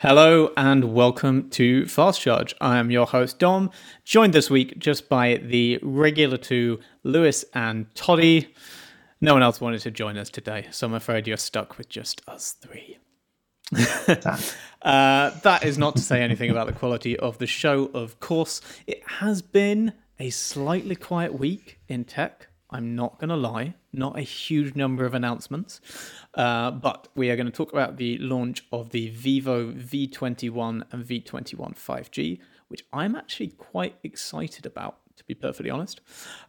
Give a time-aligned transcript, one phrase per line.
[0.00, 2.54] Hello and welcome to Fast Charge.
[2.60, 3.70] I am your host Dom,
[4.04, 8.54] joined this week just by the regular two, Lewis and Toddy.
[9.22, 12.20] No one else wanted to join us today, so I'm afraid you're stuck with just
[12.28, 12.98] us three.
[14.82, 18.60] uh, that is not to say anything about the quality of the show, of course.
[18.86, 22.48] It has been a slightly quiet week in tech.
[22.70, 25.80] I'm not going to lie, not a huge number of announcements,
[26.34, 31.04] uh, but we are going to talk about the launch of the Vivo V21 and
[31.04, 36.00] V21 5G, which I'm actually quite excited about, to be perfectly honest.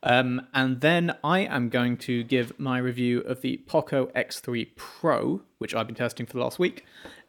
[0.01, 5.43] Um, and then I am going to give my review of the Poco X3 Pro,
[5.59, 6.83] which I've been testing for the last week.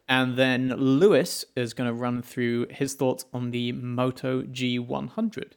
[0.08, 5.52] And then Lewis is going to run through his thoughts on the Moto G100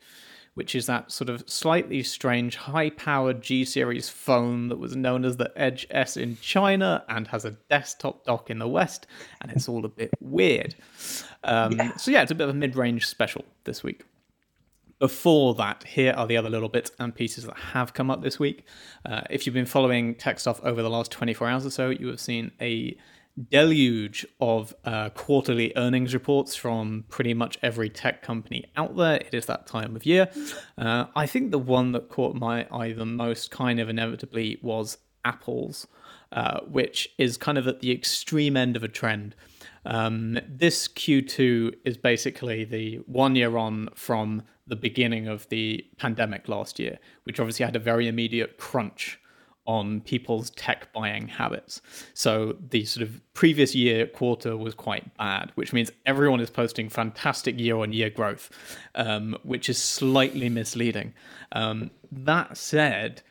[0.53, 5.23] which is that sort of slightly strange high powered G series phone that was known
[5.23, 9.07] as the Edge S in China and has a desktop dock in the West,
[9.41, 10.75] and it's all a bit weird.
[11.43, 11.95] Um, yeah.
[11.97, 14.03] So, yeah, it's a bit of a mid range special this week.
[14.99, 18.37] Before that, here are the other little bits and pieces that have come up this
[18.37, 18.65] week.
[19.03, 22.07] Uh, if you've been following tech stuff over the last 24 hours or so, you
[22.07, 22.95] have seen a
[23.49, 29.15] deluge of uh, quarterly earnings reports from pretty much every tech company out there.
[29.15, 30.29] It is that time of year.
[30.77, 34.97] Uh, I think the one that caught my eye the most, kind of inevitably, was
[35.25, 35.87] Apple's,
[36.31, 39.35] uh, which is kind of at the extreme end of a trend.
[39.85, 46.47] Um, this Q2 is basically the one year on from the beginning of the pandemic
[46.47, 49.19] last year, which obviously had a very immediate crunch
[49.71, 51.81] on people's tech buying habits.
[52.13, 56.89] So the sort of previous year quarter was quite bad, which means everyone is posting
[56.89, 58.49] fantastic year on year growth,
[58.95, 61.13] um, which is slightly misleading.
[61.53, 63.21] Um, that said,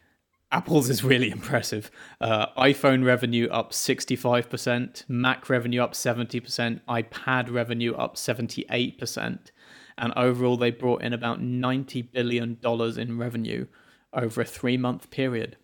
[0.50, 1.90] Apple's is really impressive.
[2.22, 9.50] Uh, iPhone revenue up 65%, Mac revenue up 70%, iPad revenue up 78%.
[9.98, 12.58] And overall, they brought in about $90 billion
[12.98, 13.66] in revenue
[14.14, 15.58] over a three month period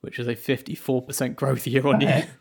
[0.00, 2.28] which is a 54% growth year on year.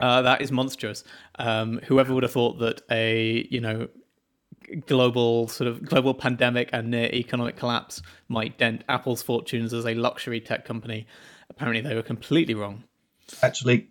[0.00, 1.04] Uh, that is monstrous.
[1.38, 3.88] Um, whoever would have thought that a you know
[4.86, 9.94] global sort of global pandemic and near economic collapse might dent Apple's fortunes as a
[9.94, 11.06] luxury tech company?
[11.50, 12.84] Apparently, they were completely wrong.
[13.42, 13.88] Actually,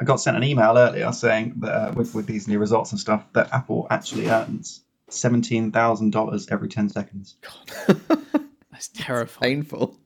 [0.00, 3.00] I got sent an email earlier saying that uh, with with these new results and
[3.00, 7.36] stuff that Apple actually earns seventeen thousand dollars every ten seconds.
[7.40, 8.00] God,
[8.70, 9.62] that's terrifying.
[9.62, 9.98] Painful.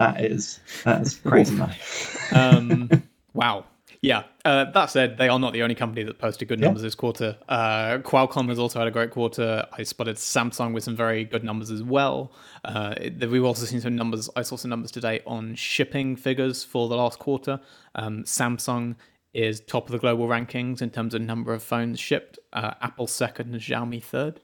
[0.00, 1.76] That is that is crazy money.
[2.34, 2.90] um,
[3.34, 3.66] wow.
[4.00, 4.22] Yeah.
[4.46, 6.86] Uh, that said, they are not the only company that posted good numbers yeah.
[6.86, 7.36] this quarter.
[7.50, 9.66] Uh, Qualcomm has also had a great quarter.
[9.72, 12.32] I spotted Samsung with some very good numbers as well.
[12.64, 14.30] Uh, we've also seen some numbers.
[14.34, 17.60] I saw some numbers today on shipping figures for the last quarter.
[17.94, 18.96] Um, Samsung
[19.34, 22.38] is top of the global rankings in terms of number of phones shipped.
[22.54, 24.40] Uh, Apple second, and Xiaomi third.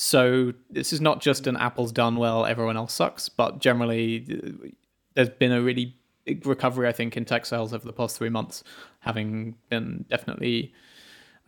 [0.00, 4.72] So this is not just an Apple's done well, everyone else sucks, but generally
[5.14, 8.28] there's been a really big recovery, I think, in tech sales over the past three
[8.28, 8.62] months,
[9.00, 10.72] having been definitely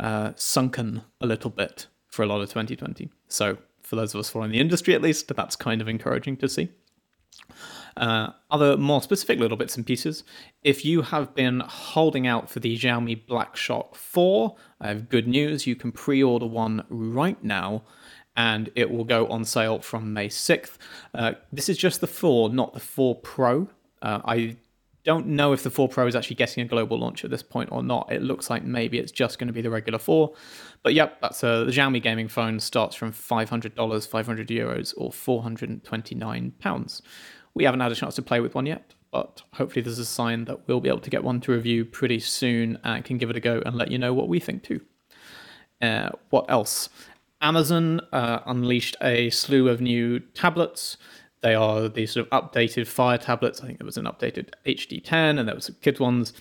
[0.01, 3.09] uh, sunken a little bit for a lot of 2020.
[3.29, 6.49] So for those of us following the industry, at least, that's kind of encouraging to
[6.49, 6.71] see.
[7.97, 10.25] Uh, other more specific little bits and pieces.
[10.65, 15.29] If you have been holding out for the Xiaomi Black Shark 4, I have good
[15.29, 15.69] news.
[15.69, 17.85] You can pre order one right now
[18.41, 20.79] and it will go on sale from May 6th.
[21.13, 23.69] Uh, this is just the 4, not the 4 Pro.
[24.01, 24.57] Uh, I
[25.05, 27.69] don't know if the 4 Pro is actually getting a global launch at this point
[27.71, 28.11] or not.
[28.11, 30.33] It looks like maybe it's just going to be the regular 4.
[30.83, 36.53] But yep, that's a, the Xiaomi gaming phone starts from $500, 500 euros, or 429
[36.61, 37.03] pounds.
[37.53, 40.47] We haven't had a chance to play with one yet, but hopefully there's a sign
[40.47, 43.37] that we'll be able to get one to review pretty soon and can give it
[43.37, 44.81] a go and let you know what we think too.
[45.83, 46.89] Uh, what else?
[47.41, 50.97] Amazon uh, unleashed a slew of new tablets.
[51.43, 53.63] They are these sort of updated Fire tablets.
[53.63, 56.33] I think there was an updated HD10 and there was kids ones.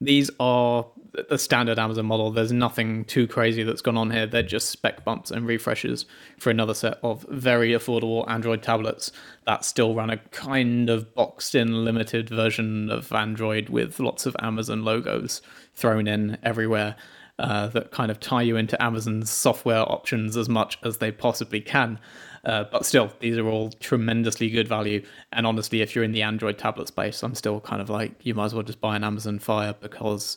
[0.00, 0.86] These are
[1.28, 2.30] the standard Amazon model.
[2.30, 4.26] There's nothing too crazy that's gone on here.
[4.26, 6.06] They're just spec bumps and refreshes
[6.38, 9.10] for another set of very affordable Android tablets
[9.46, 14.36] that still run a kind of boxed in limited version of Android with lots of
[14.40, 15.42] Amazon logos
[15.74, 16.96] thrown in everywhere
[17.40, 21.60] uh, that kind of tie you into Amazon's software options as much as they possibly
[21.60, 21.98] can.
[22.44, 25.04] Uh, but still, these are all tremendously good value.
[25.32, 28.34] And honestly, if you're in the Android tablet space, I'm still kind of like, you
[28.34, 30.36] might as well just buy an Amazon Fire because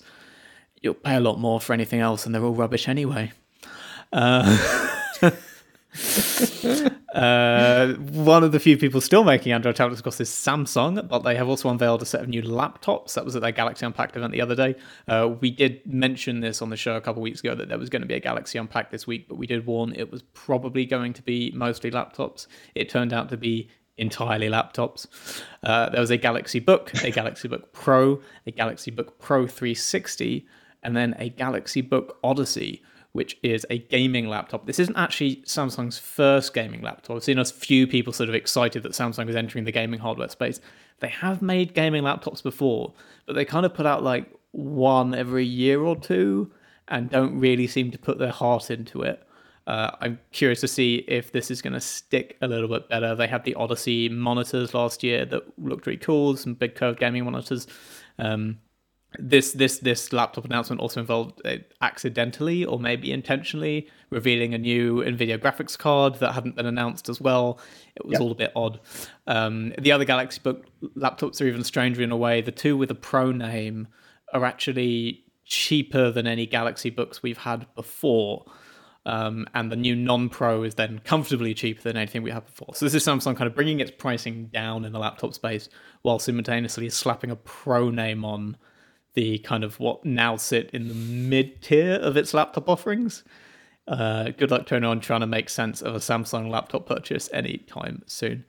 [0.81, 3.31] you'll pay a lot more for anything else and they're all rubbish anyway.
[4.11, 4.89] Uh,
[7.13, 11.19] Uh, one of the few people still making Android tablets, of course, is Samsung, but
[11.19, 13.13] they have also unveiled a set of new laptops.
[13.13, 14.75] That was at their Galaxy Unpacked event the other day.
[15.07, 17.77] Uh, we did mention this on the show a couple of weeks ago that there
[17.77, 20.23] was going to be a Galaxy Unpacked this week, but we did warn it was
[20.33, 22.47] probably going to be mostly laptops.
[22.73, 25.07] It turned out to be entirely laptops.
[25.61, 30.47] Uh, there was a Galaxy Book, a Galaxy Book Pro, a Galaxy Book Pro 360,
[30.81, 32.81] and then a Galaxy Book Odyssey
[33.13, 34.65] which is a gaming laptop.
[34.65, 37.15] This isn't actually Samsung's first gaming laptop.
[37.15, 40.27] I've seen a few people sort of excited that Samsung is entering the gaming hardware
[40.29, 40.59] space.
[40.99, 42.93] They have made gaming laptops before,
[43.25, 46.51] but they kind of put out like one every year or two
[46.87, 49.25] and don't really seem to put their heart into it.
[49.65, 53.15] Uh, I'm curious to see if this is going to stick a little bit better.
[53.15, 57.23] They had the Odyssey monitors last year that looked really cool, some big curved gaming
[57.25, 57.67] monitors.
[58.19, 58.57] Um,
[59.19, 64.97] this this this laptop announcement also involved uh, accidentally or maybe intentionally revealing a new
[64.97, 67.59] Nvidia graphics card that hadn't been announced as well.
[67.95, 68.21] It was yep.
[68.21, 68.79] all a bit odd.
[69.27, 70.65] Um, the other Galaxy Book
[70.95, 72.41] laptops are even stranger in a way.
[72.41, 73.87] The two with a Pro name
[74.33, 78.45] are actually cheaper than any Galaxy Books we've had before.
[79.05, 82.73] Um, and the new non-pro is then comfortably cheaper than anything we had before.
[82.73, 85.67] So this is Samsung kind of bringing its pricing down in the laptop space
[86.03, 88.55] while simultaneously slapping a pro name on
[89.13, 93.23] the kind of what now sit in the mid tier of its laptop offerings.
[93.87, 98.01] Uh, good luck to anyone trying to make sense of a Samsung laptop purchase anytime
[98.05, 98.45] soon.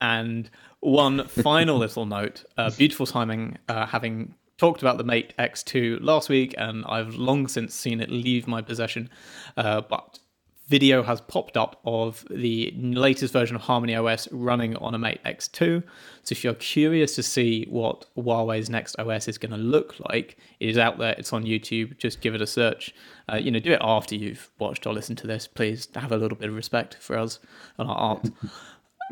[0.00, 0.50] And
[0.80, 6.28] one final little note uh, beautiful timing, uh, having talked about the Mate X2 last
[6.28, 9.10] week, and I've long since seen it leave my possession.
[9.56, 10.18] Uh, but
[10.66, 15.20] video has popped up of the latest version of Harmony OS running on a Mate
[15.24, 15.82] X2.
[16.22, 20.36] So if you're curious to see what Huawei's next OS is going to look like,
[20.58, 21.14] it is out there.
[21.16, 21.98] It's on YouTube.
[21.98, 22.94] Just give it a search.
[23.32, 25.46] Uh, you know, do it after you've watched or listened to this.
[25.46, 27.38] Please have a little bit of respect for us
[27.78, 28.30] and our art.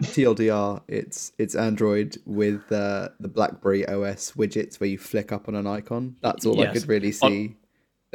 [0.03, 5.55] TLDR, it's it's Android with uh, the BlackBerry OS widgets where you flick up on
[5.55, 6.17] an icon.
[6.21, 6.71] That's all yes.
[6.71, 7.55] I could really see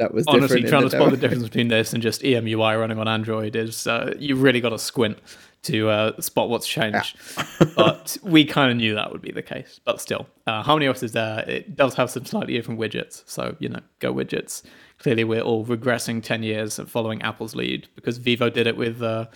[0.00, 3.06] that was honestly trying to spot the difference between this and just EMUI running on
[3.06, 5.18] Android is uh, you really got to squint
[5.62, 7.18] to uh, spot what's changed.
[7.36, 7.66] Yeah.
[7.76, 9.78] but we kind of knew that would be the case.
[9.84, 11.44] But still, uh, HarmonyOS is there.
[11.46, 14.62] It does have some slightly different widgets, so you know, go widgets.
[14.98, 19.02] Clearly, we're all regressing ten years and following Apple's lead because Vivo did it with
[19.02, 19.26] uh,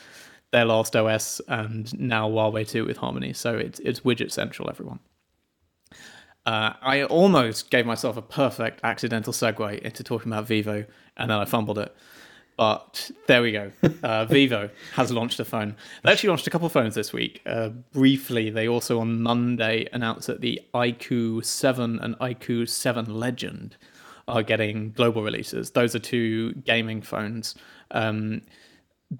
[0.51, 3.35] their last OS, and now Huawei too with Harmony.
[3.35, 5.01] So it's it's widget central, everyone.
[6.47, 10.85] Uh, I almost gave myself a perfect accidental segue into talking about Vivo,
[11.17, 11.95] and then I fumbled it.
[12.57, 13.73] But there we go.
[14.03, 15.75] Uh, Vivo has launched a phone.
[16.03, 17.41] They actually launched a couple of phones this week.
[17.47, 23.77] Uh, briefly, they also on Monday announced that the iQOO 7 and iQOO 7 Legend
[24.29, 25.71] are getting global releases.
[25.73, 27.55] Those are two gaming phones.
[27.91, 28.43] Um,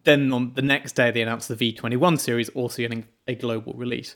[0.05, 4.15] then on the next day, they announced the V21 series also getting a global release.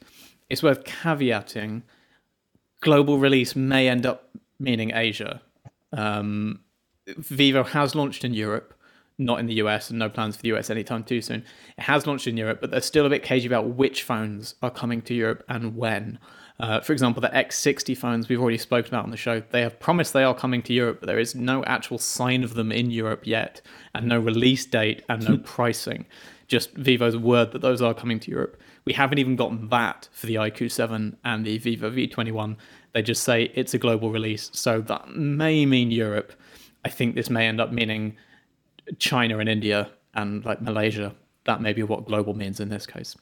[0.49, 1.83] It's worth caveating
[2.81, 5.41] global release may end up meaning Asia.
[5.93, 6.61] Um,
[7.07, 8.75] Vivo has launched in Europe,
[9.19, 11.45] not in the US, and no plans for the US anytime too soon.
[11.77, 14.71] It has launched in Europe, but they're still a bit cagey about which phones are
[14.71, 16.19] coming to Europe and when.
[16.61, 19.79] Uh, for example, the X60 phones we've already spoken about on the show, they have
[19.79, 22.91] promised they are coming to Europe, but there is no actual sign of them in
[22.91, 23.63] Europe yet,
[23.95, 26.05] and no release date and no pricing.
[26.49, 28.61] Just Vivo's word that those are coming to Europe.
[28.85, 32.57] We haven't even gotten that for the IQ7 and the Vivo V21.
[32.93, 36.33] They just say it's a global release, so that may mean Europe.
[36.85, 38.17] I think this may end up meaning
[38.99, 41.15] China and India and like Malaysia.
[41.45, 43.17] That may be what global means in this case.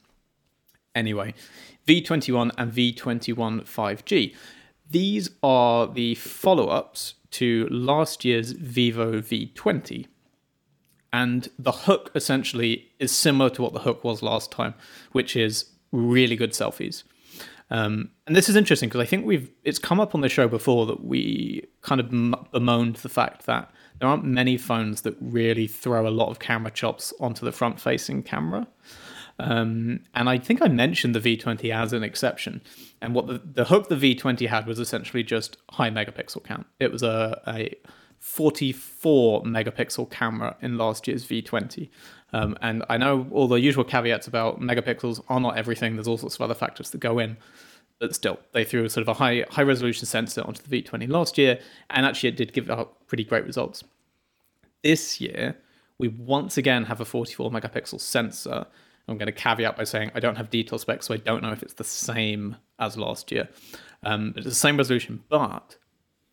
[0.95, 1.33] Anyway,
[1.87, 4.35] V21 and V21 5G.
[4.89, 10.07] These are the follow ups to last year's Vivo V20.
[11.17, 14.75] And the hook essentially is similar to what the hook was last time,
[15.13, 17.01] which is really good selfies.
[17.71, 20.47] Um, and this is interesting because I think we've it's come up on the show
[20.47, 22.11] before that we kind of
[22.51, 26.69] bemoaned the fact that there aren't many phones that really throw a lot of camera
[26.69, 28.67] chops onto the front-facing camera.
[29.39, 32.61] Um, and I think I mentioned the V20 as an exception.
[33.01, 36.67] And what the, the hook the V20 had was essentially just high megapixel count.
[36.79, 37.73] It was a, a
[38.27, 41.89] 44 megapixel camera in last year's V20.
[42.33, 45.95] Um, and I know all the usual caveats about megapixels are not everything.
[45.95, 47.37] There's all sorts of other factors that go in.
[47.99, 51.37] But still, they threw sort of a high high resolution sensor onto the V20 last
[51.37, 51.57] year,
[51.89, 53.83] and actually it did give out pretty great results.
[54.83, 55.57] This year,
[55.97, 58.67] we once again have a 44 megapixel sensor.
[59.07, 61.53] I'm going to caveat by saying I don't have detail specs, so I don't know
[61.53, 63.47] if it's the same as last year.
[64.03, 65.77] Um, it's the same resolution, but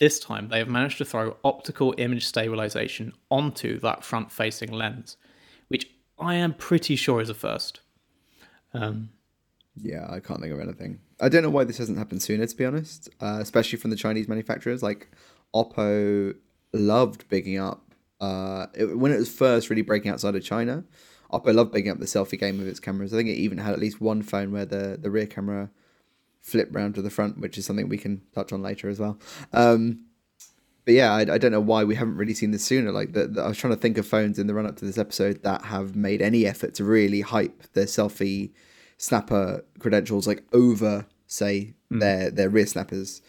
[0.04, 5.16] this time, they have managed to throw optical image stabilization onto that front facing lens,
[5.68, 7.80] which I am pretty sure is a first.
[8.74, 9.08] Um,
[9.74, 11.00] yeah, I can't think of anything.
[11.22, 13.08] I don't know why this hasn't happened sooner, to be honest.
[13.18, 15.08] Uh, especially from the Chinese manufacturers, like
[15.54, 16.34] Oppo
[16.74, 20.84] loved bigging up uh, it, when it was first really breaking outside of China.
[21.32, 23.14] Oppo loved bigging up the selfie game with its cameras.
[23.14, 25.70] I think it even had at least one phone where the the rear camera
[26.44, 29.18] flipped round to the front, which is something we can touch on later as well.
[29.52, 30.04] Um,
[30.84, 32.92] but yeah, I, I, don't know why we haven't really seen this sooner.
[32.92, 34.84] Like, the, the, I was trying to think of phones in the run up to
[34.84, 38.52] this episode that have made any effort to really hype their selfie
[38.98, 42.00] snapper credentials, like over, say, mm.
[42.00, 43.22] their their rear snappers.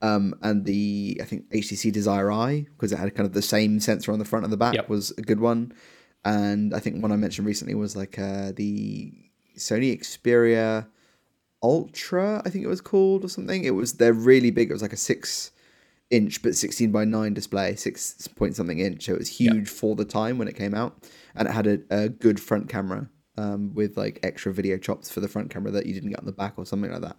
[0.00, 3.78] Um, and the I think HTC Desire Eye because it had kind of the same
[3.80, 4.88] sensor on the front and the back yep.
[4.88, 5.74] was a good one.
[6.24, 9.12] And I think one I mentioned recently was like uh, the
[9.58, 10.86] Sony Xperia
[11.62, 13.64] Ultra, I think it was called or something.
[13.64, 14.70] It was they're really big.
[14.70, 15.52] It was like a six
[16.10, 19.04] inch but 16 by 9 display six point something inch.
[19.06, 21.08] So it was huge for the time when it came out.
[21.34, 25.20] And it had a, a good front camera um, with like extra video chops for
[25.20, 27.16] the front camera that you didn't get on the back or something like that.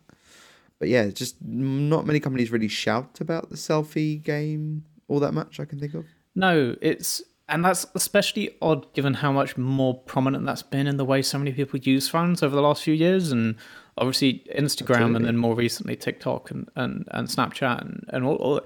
[0.80, 5.60] But yeah just not many companies really shout about the selfie game all that much
[5.60, 6.06] i can think of.
[6.36, 11.06] No it's and that's especially odd given how much more prominent that's been in the
[11.06, 13.32] way so many people use phones over the last few years.
[13.32, 13.56] And
[13.98, 15.16] obviously Instagram Absolutely.
[15.16, 18.62] and then more recently TikTok and, and, and Snapchat and, and all, all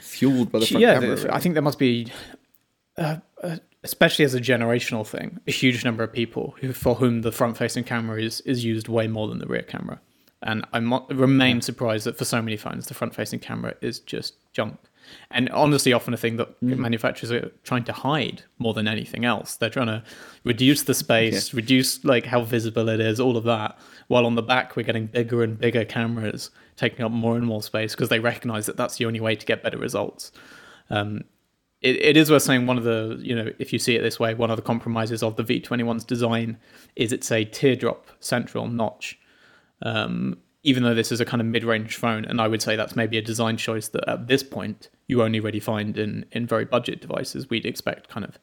[0.00, 1.16] fueled by the front yeah, camera.
[1.16, 1.30] Really.
[1.30, 2.12] I think there must be,
[2.96, 7.22] uh, uh, especially as a generational thing, a huge number of people who for whom
[7.22, 10.00] the front facing camera is is used way more than the rear camera.
[10.42, 10.78] And I
[11.10, 14.78] remain surprised that for so many phones, the front facing camera is just junk
[15.30, 16.76] and honestly often a thing that mm.
[16.76, 20.02] manufacturers are trying to hide more than anything else they're trying to
[20.44, 24.42] reduce the space reduce like how visible it is all of that while on the
[24.42, 28.20] back we're getting bigger and bigger cameras taking up more and more space because they
[28.20, 30.32] recognize that that's the only way to get better results.
[30.88, 31.24] Um,
[31.82, 34.18] it, it is worth saying one of the you know if you see it this
[34.18, 36.56] way one of the compromises of the v21's design
[36.96, 39.18] is it's a teardrop central notch.
[39.82, 42.96] Um, even though this is a kind of mid-range phone, and I would say that's
[42.96, 46.64] maybe a design choice that at this point you only really find in in very
[46.64, 47.48] budget devices.
[47.48, 48.38] We'd expect kind of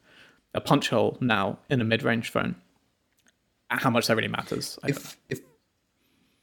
[0.54, 2.56] a punch hole now in a mid-range phone.
[3.68, 4.78] How much that really matters?
[4.82, 5.40] I if if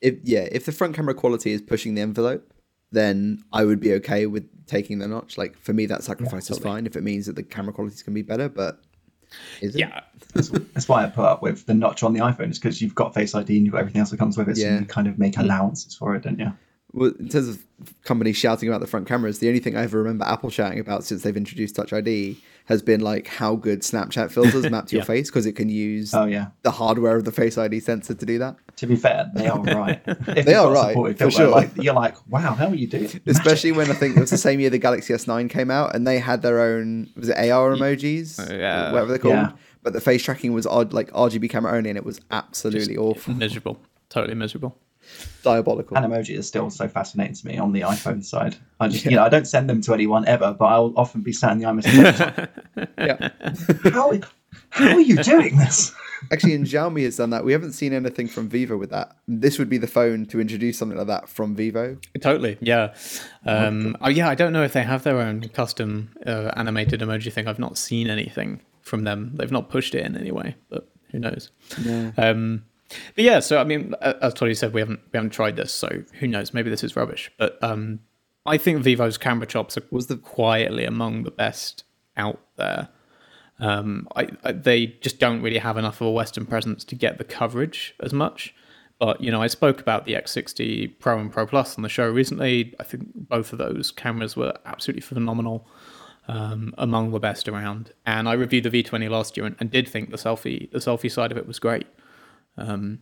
[0.02, 2.54] if yeah, if the front camera quality is pushing the envelope,
[2.92, 5.38] then I would be okay with taking the notch.
[5.38, 6.70] Like for me, that sacrifice yeah, totally.
[6.70, 8.50] is fine if it means that the camera quality is going to be better.
[8.50, 8.82] But
[9.62, 9.80] is it?
[9.80, 10.02] Yeah,
[10.34, 12.96] that's, that's, why I put up with the notch on the iPhone is because you've
[12.96, 14.80] got Face ID and you've got everything else that comes with it, so yeah.
[14.80, 15.42] you kind of make mm.
[15.42, 16.52] allowances for it, don't you?
[16.94, 17.66] Well, in terms of
[18.04, 21.04] companies shouting about the front cameras, the only thing I ever remember Apple shouting about
[21.04, 25.00] since they've introduced Touch ID has been like how good Snapchat filters map to yeah.
[25.00, 26.48] your face because it can use oh, yeah.
[26.62, 28.56] the hardware of the Face ID sensor to do that.
[28.78, 30.02] To be fair, they are right.
[30.46, 31.50] they are right for filter, sure.
[31.50, 33.10] Like, you're like, wow, how are you doing?
[33.26, 36.08] Especially when I think it was the same year the Galaxy S9 came out and
[36.08, 39.34] they had their own was it AR emojis, uh, yeah, whatever they're called.
[39.34, 39.52] Yeah.
[39.82, 43.00] But the face tracking was odd, like RGB camera only, and it was absolutely Just
[43.00, 44.78] awful, miserable, totally miserable
[45.44, 45.98] diabolical.
[45.98, 48.56] Emoji is still so fascinating to me on the iPhone side.
[48.80, 49.12] I just, yeah.
[49.12, 51.60] you know, I don't send them to anyone ever, but I'll often be sat in
[51.60, 52.50] the iMessage.
[52.98, 53.30] yeah.
[53.92, 54.14] How,
[54.70, 55.94] how are you doing this?
[56.32, 57.44] Actually, and Xiaomi has done that.
[57.44, 59.18] We haven't seen anything from Vivo with that.
[59.28, 61.98] This would be the phone to introduce something like that from Vivo.
[62.22, 62.94] Totally, yeah.
[63.46, 64.30] Um, oh, yeah.
[64.30, 67.48] I don't know if they have their own custom uh, animated emoji thing.
[67.48, 69.32] I've not seen anything from them.
[69.36, 71.52] They've not pushed it in anyway, but who knows?
[71.84, 72.12] Yeah.
[72.18, 72.64] Um,
[73.16, 76.04] but yeah, so I mean, as Toddy said, we haven't we haven't tried this, so
[76.20, 76.54] who knows?
[76.54, 77.32] Maybe this is rubbish.
[77.38, 78.00] But um,
[78.46, 81.84] I think Vivo's camera chops are, was the quietly among the best
[82.18, 82.90] out there.
[83.60, 87.18] Um, I, I, they just don't really have enough of a Western presence to get
[87.18, 88.54] the coverage as much.
[89.00, 92.10] But you know, I spoke about the X60 Pro and Pro Plus on the show
[92.10, 92.74] recently.
[92.80, 95.68] I think both of those cameras were absolutely phenomenal,
[96.28, 97.92] um, among the best around.
[98.06, 101.12] And I reviewed the V20 last year and, and, did think the selfie the selfie
[101.12, 101.88] side of it was great.
[102.58, 103.00] Um,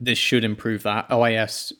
[0.00, 1.08] this should improve that.
[1.10, 1.72] OIS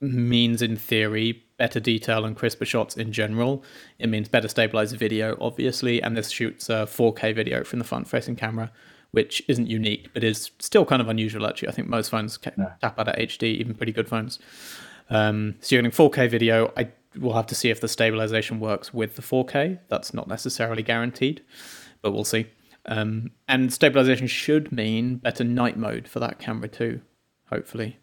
[0.00, 3.64] means, in theory, better detail and crisper shots in general.
[3.98, 8.36] It means better stabilized video, obviously, and this shoots a 4K video from the front-facing
[8.36, 8.70] camera,
[9.10, 11.46] which isn't unique, but is still kind of unusual.
[11.46, 12.72] Actually, I think most phones no.
[12.80, 14.38] tap out at HD, even pretty good phones.
[15.10, 16.72] Um, so you're getting 4K video.
[16.76, 19.80] I will have to see if the stabilization works with the 4K.
[19.88, 21.42] That's not necessarily guaranteed,
[22.02, 22.46] but we'll see.
[22.88, 27.02] Um, and stabilization should mean better night mode for that camera too,
[27.50, 27.98] hopefully.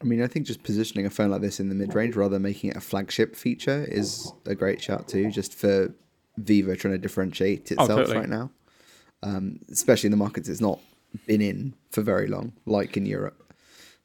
[0.00, 2.36] I mean, I think just positioning a phone like this in the mid range rather
[2.36, 5.92] than making it a flagship feature is a great shout too, just for
[6.38, 8.16] Vivo trying to differentiate oh, itself oh, totally.
[8.18, 8.50] right now.
[9.22, 10.78] Um, especially in the markets it's not
[11.26, 13.49] been in for very long, like in Europe.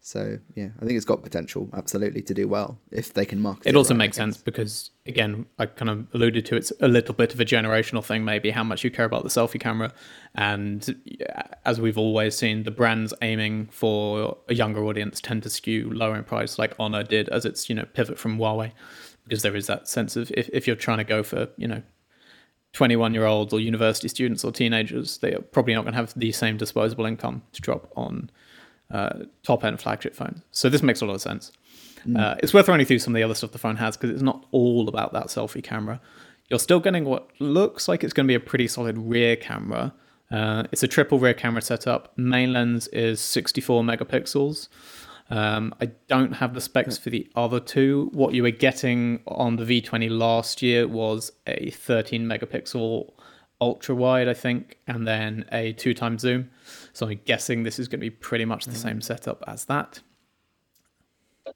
[0.06, 3.68] So yeah, I think it's got potential absolutely to do well if they can market.
[3.68, 7.16] It also right, makes sense because again, I kind of alluded to it's a little
[7.16, 9.92] bit of a generational thing, maybe how much you care about the selfie camera,
[10.36, 10.96] and
[11.66, 16.16] as we've always seen, the brands aiming for a younger audience tend to skew lower
[16.16, 18.74] in price, like Honor did as its you know pivot from Huawei,
[19.24, 21.82] because there is that sense of if if you're trying to go for you know
[22.74, 26.14] 21 year olds or university students or teenagers, they are probably not going to have
[26.16, 28.30] the same disposable income to drop on
[28.92, 30.42] uh, top end flagship phones.
[30.52, 31.52] So this makes a lot of sense.
[32.08, 32.20] Mm.
[32.20, 34.22] Uh, it's worth running through some of the other stuff the phone has because it's
[34.22, 36.00] not all about that selfie camera.
[36.50, 39.94] You're still getting what looks like it's going to be a pretty solid rear camera.
[40.32, 42.16] Uh, it's a triple rear camera setup.
[42.18, 44.68] Main lens is 64 megapixels.
[45.30, 48.10] Um, I don't have the specs for the other two.
[48.14, 53.12] What you were getting on the V20 last year was a 13 megapixel
[53.60, 56.52] ultra wide, I think, and then a two times zoom.
[56.96, 58.82] So I'm guessing this is going to be pretty much the mm.
[58.82, 60.00] same setup as that.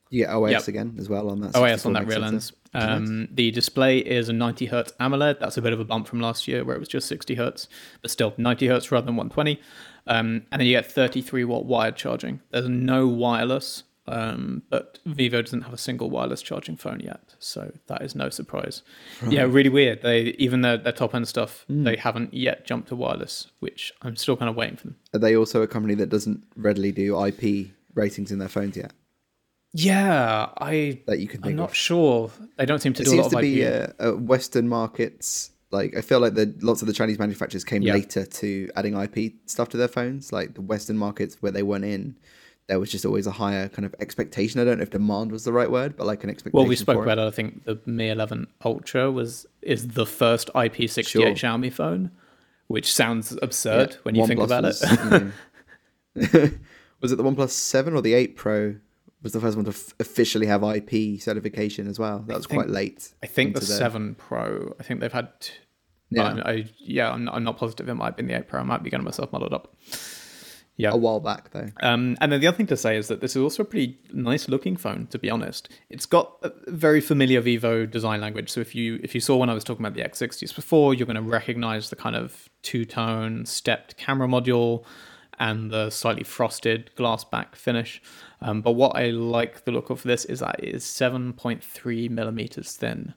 [0.10, 0.68] You get OIS yep.
[0.68, 1.54] again as well on that.
[1.54, 2.52] OIS on that rear lens.
[2.74, 5.40] Um, the display is a 90 hertz AMOLED.
[5.40, 7.70] That's a bit of a bump from last year where it was just 60 hertz,
[8.02, 9.62] but still 90 hertz rather than 120.
[10.08, 12.42] Um, and then you get 33 watt wired charging.
[12.52, 17.72] There's no wireless um, but Vivo doesn't have a single wireless charging phone yet, so
[17.88, 18.82] that is no surprise.
[19.22, 19.34] Right.
[19.34, 20.02] Yeah, really weird.
[20.02, 21.84] They even their, their top end stuff, mm.
[21.84, 24.96] they haven't yet jumped to wireless, which I'm still kind of waiting for them.
[25.14, 28.94] Are they also a company that doesn't readily do IP ratings in their phones yet?
[29.74, 31.44] Yeah, I that you can.
[31.44, 31.76] I'm not of.
[31.76, 32.32] sure.
[32.58, 33.94] They don't seem to it do a lot to of be, IP.
[34.00, 37.84] Uh, uh, Western markets, like I feel like the lots of the Chinese manufacturers came
[37.84, 37.94] yeah.
[37.94, 40.34] later to adding IP stuff to their phones.
[40.34, 42.18] Like the Western markets where they weren't in,
[42.70, 44.62] there was just always a higher kind of expectation.
[44.62, 46.56] I don't know if demand was the right word, but like an expectation.
[46.56, 47.28] Well, we spoke about it.
[47.28, 51.26] I think the Mi 11 Ultra was is the first IP68 sure.
[51.32, 52.12] Xiaomi phone,
[52.68, 54.88] which sounds absurd yeah, when you think about was, it.
[54.88, 55.32] Mm.
[57.02, 58.76] was it the OnePlus Seven or the Eight Pro?
[59.24, 62.20] Was the first one to f- officially have IP certification as well?
[62.28, 63.14] That was think, quite late.
[63.24, 64.76] I think the Seven Pro.
[64.80, 65.28] I think they've had.
[65.40, 65.54] T-
[66.12, 67.90] yeah, I, yeah, I'm, I'm not positive.
[67.90, 68.60] It might have been the Eight Pro.
[68.60, 69.76] I might be getting myself muddled up
[70.80, 70.92] yeah.
[70.92, 71.68] a while back though.
[71.82, 74.00] Um, and then the other thing to say is that this is also a pretty
[74.14, 75.08] nice looking phone.
[75.08, 78.50] To be honest, it's got a very familiar Vivo design language.
[78.50, 81.06] So if you if you saw when I was talking about the X60s before, you're
[81.06, 84.86] going to recognize the kind of two tone stepped camera module
[85.38, 88.02] and the slightly frosted glass back finish.
[88.42, 92.74] Um, but what I like the look of this is that it is 7.3 millimeters
[92.74, 93.14] thin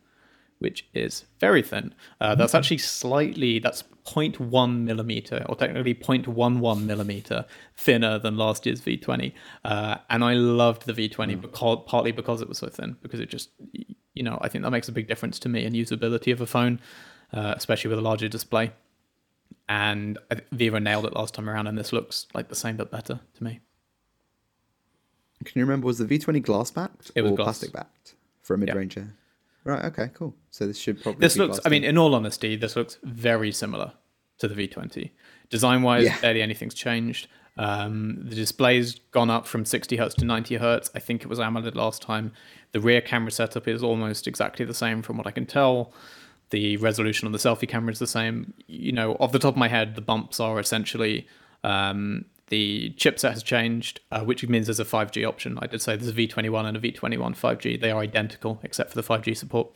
[0.63, 1.93] which is very thin.
[2.21, 2.59] Uh, that's mm-hmm.
[2.59, 7.45] actually slightly, that's 0.1 millimeter, or technically 0.11 millimeter
[7.77, 9.33] thinner than last year's V20.
[9.65, 11.41] Uh, and I loved the V20 mm.
[11.41, 13.51] because, partly because it was so thin, because it just,
[14.15, 16.47] you know, I think that makes a big difference to me in usability of a
[16.47, 16.81] phone,
[17.33, 18.73] uh, especially with a larger display.
[19.69, 20.19] And
[20.53, 23.45] Vivo nailed it last time around, and this looks like the same but better to
[23.45, 23.61] me.
[25.45, 27.47] Can you remember was the V20 glass backed it was or glass.
[27.47, 29.01] plastic backed for a mid ranger?
[29.01, 29.22] Yeah.
[29.65, 29.85] Right.
[29.87, 30.11] Okay.
[30.15, 30.35] Cool.
[30.51, 31.21] So this should probably.
[31.21, 31.61] This looks.
[31.65, 33.93] I mean, in all honesty, this looks very similar
[34.39, 35.11] to the V20.
[35.51, 36.21] Design wise, yeah.
[36.21, 37.29] barely anything's changed.
[37.59, 40.91] Um, the display's gone up from 60 hertz to 90 hertz.
[40.95, 42.33] I think it was AMOLED last time.
[42.73, 45.93] The rear camera setup is almost exactly the same from what I can tell.
[46.51, 48.55] The resolution on the selfie camera is the same.
[48.67, 51.27] You know, off the top of my head, the bumps are essentially
[51.63, 55.59] um, the chipset has changed, uh, which means there's a 5G option.
[55.63, 57.81] I did say there's a V21 and a V21 5G.
[57.81, 59.75] They are identical except for the 5G support.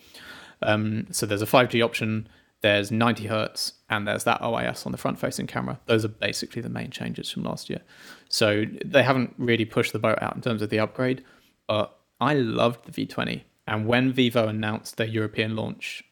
[0.60, 2.28] Um, so there's a 5G option,
[2.60, 5.80] there's 90 hertz, and there's that OIS on the front facing camera.
[5.86, 7.80] Those are basically the main changes from last year.
[8.28, 11.24] So they haven't really pushed the boat out in terms of the upgrade,
[11.66, 13.40] but I loved the V20.
[13.66, 16.04] And when Vivo announced their European launch,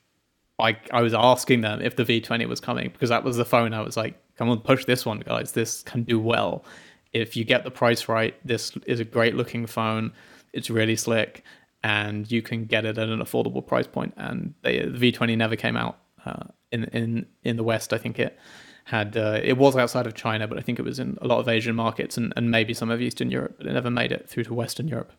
[0.58, 3.74] I, I was asking them if the V20 was coming because that was the phone
[3.74, 5.52] I was like, come on, push this one, guys.
[5.52, 6.64] This can do well.
[7.12, 10.12] If you get the price right, this is a great looking phone.
[10.52, 11.44] It's really slick,
[11.82, 14.14] and you can get it at an affordable price point.
[14.16, 17.92] And they, the V20 never came out uh, in in in the West.
[17.92, 18.38] I think it
[18.84, 21.38] had uh, it was outside of China, but I think it was in a lot
[21.38, 24.28] of Asian markets and, and maybe some of Eastern Europe, but it never made it
[24.28, 25.12] through to Western Europe.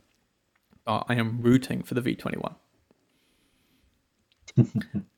[0.85, 2.55] But I am rooting for the V21.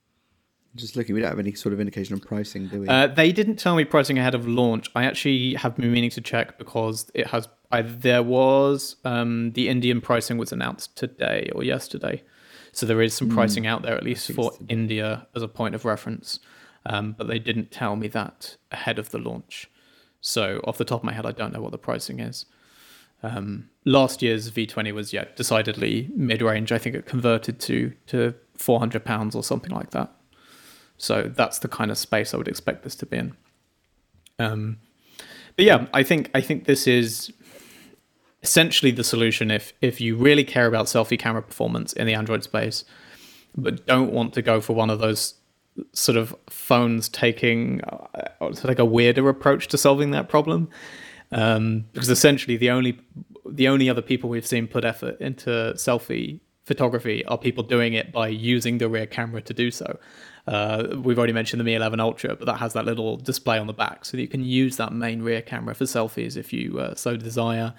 [0.77, 2.87] Just looking, we don't have any sort of indication on pricing, do we?
[2.87, 4.89] Uh, they didn't tell me pricing ahead of launch.
[4.95, 7.47] I actually have been meaning to check because it has.
[7.71, 12.23] I, there was um, the Indian pricing was announced today or yesterday,
[12.71, 13.35] so there is some hmm.
[13.35, 16.39] pricing mm, out there at least for India as a point of reference.
[16.85, 19.69] Um, but they didn't tell me that ahead of the launch.
[20.21, 22.45] So off the top of my head, I don't know what the pricing is.
[23.23, 26.71] Um, last year's V20 was yeah decidedly mid range.
[26.71, 30.11] I think it converted to to 400 pounds or something like that.
[30.97, 33.37] So that's the kind of space I would expect this to be in.
[34.39, 34.77] Um,
[35.55, 37.31] but yeah, I think I think this is
[38.43, 42.43] essentially the solution if if you really care about selfie camera performance in the Android
[42.43, 42.85] space,
[43.55, 45.35] but don't want to go for one of those
[45.93, 50.69] sort of phones taking uh, like a weirder approach to solving that problem.
[51.31, 52.99] Um, because essentially the only
[53.45, 58.11] the only other people we've seen put effort into selfie photography are people doing it
[58.11, 59.97] by using the rear camera to do so.
[60.47, 63.67] Uh, we've already mentioned the Mi 11 Ultra, but that has that little display on
[63.67, 66.79] the back, so that you can use that main rear camera for selfies if you
[66.79, 67.73] uh, so desire.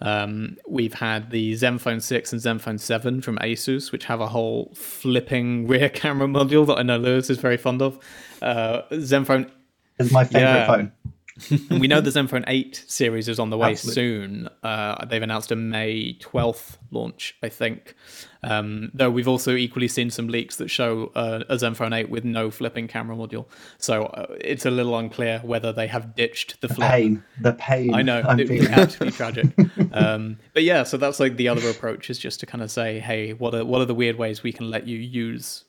[0.00, 4.72] Um, we've had the Zenfone 6 and Zenfone 7 from Asus, which have a whole
[4.74, 7.98] flipping rear camera module that I know Lewis is very fond of.
[8.42, 9.50] Uh, Zenfone
[9.98, 10.66] is my favorite yeah.
[10.66, 10.92] phone.
[11.70, 13.94] and we know the Zenfone 8 series is on the way Absolutely.
[13.94, 14.48] soon.
[14.62, 17.94] Uh, they've announced a May 12th launch, I think.
[18.42, 22.24] Um, though we've also equally seen some leaks that show uh, a Zenfone 8 with
[22.24, 23.46] no flipping camera module.
[23.78, 26.90] So uh, it's a little unclear whether they have ditched the, the flip.
[26.90, 27.24] pain.
[27.40, 27.94] The pain.
[27.94, 28.22] I know.
[28.30, 29.46] It'd be absolutely tragic.
[29.92, 33.00] Um, but yeah, so that's like the other approach is just to kind of say,
[33.00, 35.64] hey, what are, what are the weird ways we can let you use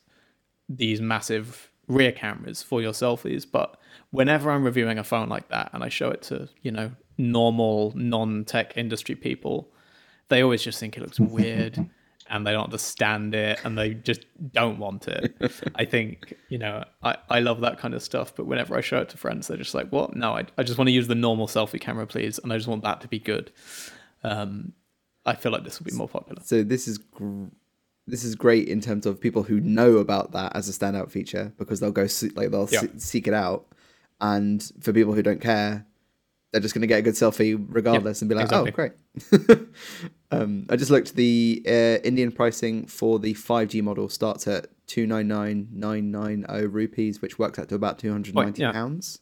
[0.68, 3.46] these massive rear cameras for your selfies?
[3.50, 3.79] But
[4.10, 7.92] whenever I'm reviewing a phone like that and I show it to, you know, normal
[7.94, 9.70] non-tech industry people,
[10.28, 11.78] they always just think it looks weird
[12.28, 15.34] and they don't understand it and they just don't want it.
[15.74, 18.98] I think, you know, I, I love that kind of stuff, but whenever I show
[18.98, 20.16] it to friends, they're just like, what?
[20.16, 22.38] No, I, I just want to use the normal selfie camera, please.
[22.38, 23.52] And I just want that to be good.
[24.22, 24.72] Um,
[25.26, 26.42] I feel like this will be more popular.
[26.44, 27.46] So this is gr-
[28.06, 31.52] this is great in terms of people who know about that as a standout feature
[31.58, 32.82] because they'll go see- like they'll yeah.
[32.96, 33.66] seek it out
[34.20, 35.86] and for people who don't care,
[36.52, 38.90] they're just going to get a good selfie regardless yep, and be like, oh, exactly.
[39.32, 39.68] "Oh, great."
[40.30, 41.14] um, I just looked.
[41.14, 46.44] The uh, Indian pricing for the 5G model starts at two nine nine nine nine
[46.50, 49.20] zero rupees, which works out to about two hundred ninety pounds.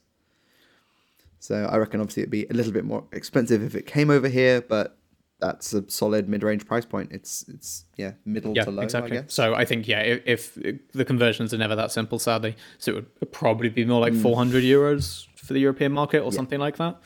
[1.40, 4.28] So I reckon obviously it'd be a little bit more expensive if it came over
[4.28, 4.97] here, but
[5.40, 7.12] that's a solid mid-range price point.
[7.12, 8.82] It's it's yeah middle yeah, to low.
[8.82, 9.18] Exactly.
[9.18, 12.92] I so I think yeah, if, if, the conversions are never that simple, sadly, so
[12.92, 14.22] it would probably be more like mm.
[14.22, 16.36] 400 euros for the European market or yeah.
[16.36, 16.96] something like that.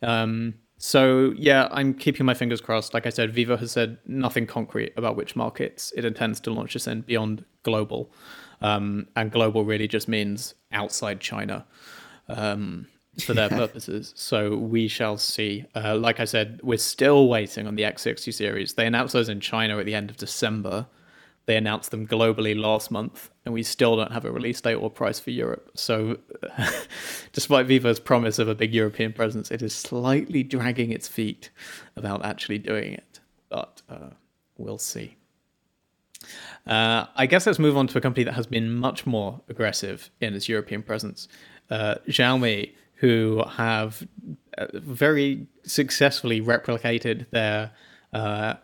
[0.00, 2.94] Um, so yeah, I'm keeping my fingers crossed.
[2.94, 6.74] Like I said, Vivo has said nothing concrete about which markets it intends to launch
[6.74, 8.12] this in beyond global,
[8.60, 11.66] um, and global really just means outside China.
[12.28, 12.86] Um,
[13.20, 14.12] for their purposes.
[14.16, 15.64] So we shall see.
[15.74, 18.74] Uh, like I said, we're still waiting on the X60 series.
[18.74, 20.86] They announced those in China at the end of December.
[21.46, 24.88] They announced them globally last month, and we still don't have a release date or
[24.88, 25.70] price for Europe.
[25.74, 26.18] So,
[27.32, 31.50] despite Vivo's promise of a big European presence, it is slightly dragging its feet
[31.96, 33.20] about actually doing it.
[33.48, 34.10] But uh,
[34.56, 35.16] we'll see.
[36.64, 40.10] Uh, I guess let's move on to a company that has been much more aggressive
[40.20, 41.26] in its European presence.
[41.70, 42.72] Uh, Xiaomi
[43.02, 44.06] who have
[44.56, 47.72] uh, very successfully replicated their
[48.12, 48.54] uh,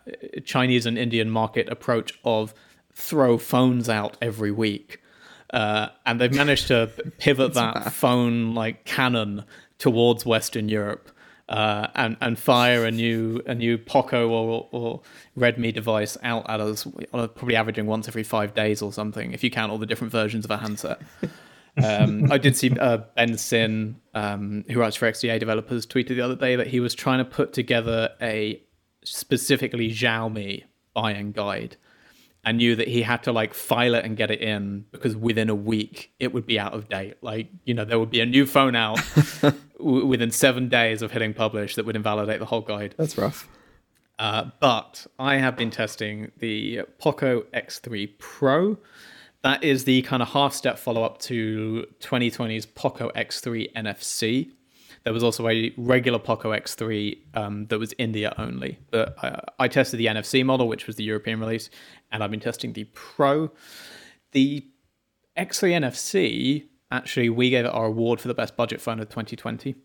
[0.45, 2.53] Chinese and Indian market approach of
[2.93, 5.01] throw phones out every week.
[5.51, 7.93] Uh, and they've managed to pivot that bad.
[7.93, 9.43] phone like cannon
[9.77, 11.11] towards Western Europe.
[11.49, 15.01] Uh, and and fire a new a new Poco or, or
[15.35, 19.49] Redmi device out at us, probably averaging once every five days or something, if you
[19.49, 21.01] count all the different versions of a handset.
[21.83, 26.21] Um, I did see uh, Ben Sin, um, who writes for XDA developers, tweeted the
[26.21, 28.61] other day that he was trying to put together a
[29.03, 30.63] specifically Xiaomi
[30.93, 31.77] buying guide
[32.45, 35.49] and knew that he had to like file it and get it in because within
[35.49, 37.15] a week it would be out of date.
[37.21, 38.99] Like, you know, there would be a new phone out
[39.77, 42.95] w- within seven days of hitting publish that would invalidate the whole guide.
[42.97, 43.47] That's rough.
[44.17, 48.77] Uh, but I have been testing the Poco X3 Pro
[49.43, 54.51] that is the kind of half step follow up to 2020's Poco X3 NFC.
[55.05, 58.79] There was also a regular Poco X3 um, that was India only.
[58.91, 61.69] But uh, I tested the NFC model, which was the European release,
[62.11, 63.51] and I've been testing the Pro.
[64.33, 64.67] The
[65.37, 69.75] X3 NFC, actually, we gave it our award for the best budget phone of 2020.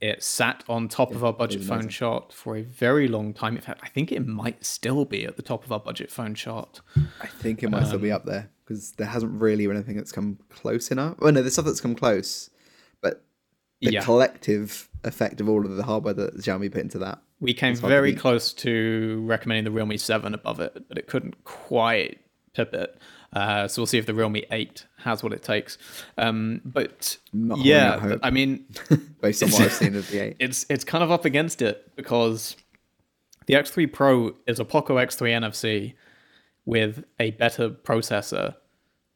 [0.00, 3.54] It sat on top yeah, of our budget phone chart for a very long time.
[3.54, 6.34] In fact, I think it might still be at the top of our budget phone
[6.34, 6.80] chart.
[7.20, 9.76] I think it might um, still be um, up there because there hasn't really been
[9.76, 11.16] anything that's come close enough.
[11.20, 12.50] Oh no, there's stuff that's come close,
[13.00, 13.24] but
[13.80, 14.02] the yeah.
[14.02, 17.20] collective effect of all of the hardware that Xiaomi put into that.
[17.40, 22.20] We came very close to recommending the Realme 7 above it, but it couldn't quite
[22.54, 22.96] tip it.
[23.32, 25.76] Uh, so we'll see if the Realme 8 has what it takes.
[26.16, 28.66] Um, but Not yeah, I mean,
[29.20, 31.90] based on what I've seen of the 8, it's it's kind of up against it
[31.96, 32.54] because
[33.46, 35.94] the X3 Pro is a Poco X3 NFC
[36.64, 38.54] with a better processor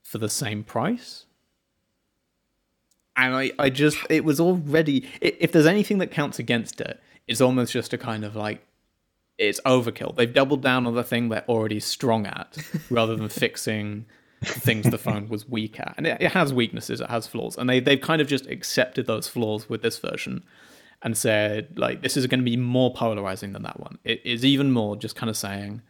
[0.06, 1.24] for the same price.
[3.16, 7.40] And I, I just, it was already, if there's anything that counts against it, it's
[7.40, 8.64] almost just a kind of like
[9.38, 10.14] it's overkill.
[10.14, 12.56] They've doubled down on the thing they're already strong at,
[12.90, 14.06] rather than fixing
[14.44, 15.94] things the phone was weak at.
[15.96, 19.06] And it, it has weaknesses, it has flaws, and they they've kind of just accepted
[19.06, 20.44] those flaws with this version,
[21.02, 23.98] and said like this is going to be more polarizing than that one.
[24.04, 25.82] It is even more just kind of saying,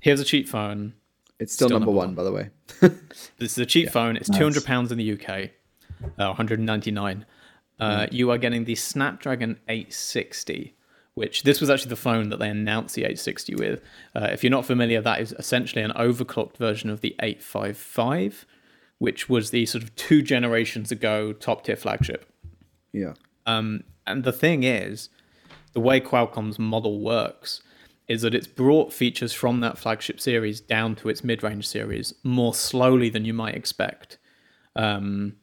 [0.00, 0.94] here's a cheap phone.
[1.42, 2.50] It's still, still number, number one, one, by the way.
[3.38, 4.16] this is a cheap yeah, phone.
[4.16, 4.38] It's nice.
[4.38, 5.50] two hundred pounds in the UK,
[6.02, 7.26] uh, one hundred ninety nine.
[7.78, 8.12] Uh, mm.
[8.12, 10.76] You are getting the Snapdragon 860
[11.14, 13.80] which this was actually the phone that they announced the 860 with.
[14.16, 18.46] Uh, if you're not familiar, that is essentially an overclocked version of the 855,
[18.98, 22.26] which was the sort of two generations ago top tier flagship.
[22.92, 23.14] Yeah.
[23.44, 25.10] Um, and the thing is,
[25.74, 27.62] the way Qualcomm's model works
[28.08, 32.14] is that it's brought features from that flagship series down to its mid range series
[32.22, 34.18] more slowly than you might expect.
[34.74, 35.36] Um,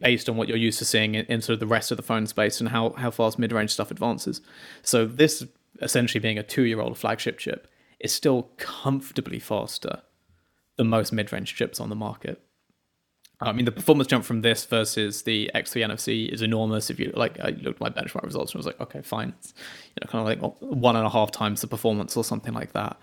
[0.00, 2.02] based on what you're used to seeing in, in, sort of the rest of the
[2.02, 4.40] phone space and how, how fast mid range stuff advances.
[4.82, 5.44] So, this
[5.82, 7.68] essentially being a two year old flagship chip
[8.00, 10.02] is still comfortably faster
[10.76, 12.42] than most mid range chips on the market.
[13.40, 16.90] I mean, the performance jump from this versus the X3 NFC is enormous.
[16.90, 19.32] If you like, I looked at my benchmark results and I was like, okay, fine,
[19.38, 19.54] it's
[19.94, 22.72] you know kind of like one and a half times the performance or something like
[22.72, 22.96] that,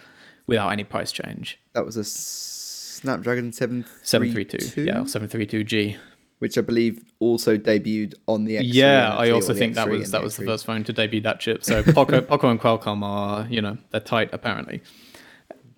[0.45, 1.57] without any price change.
[1.73, 5.97] That was a Snapdragon 732, yeah, 732G
[6.39, 10.21] which I believe also debuted on the X3 Yeah, I also think that was that
[10.21, 11.63] was the first phone to debut that chip.
[11.63, 14.81] So Poco, Poco and Qualcomm are you know they're tight apparently.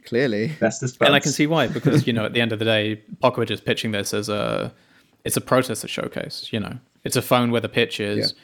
[0.07, 2.59] Clearly, best of and I can see why because you know at the end of
[2.59, 4.73] the day, Poco is pitching this as a
[5.25, 6.47] it's a processor showcase.
[6.53, 8.37] You know, it's a phone where the pitch is yeah.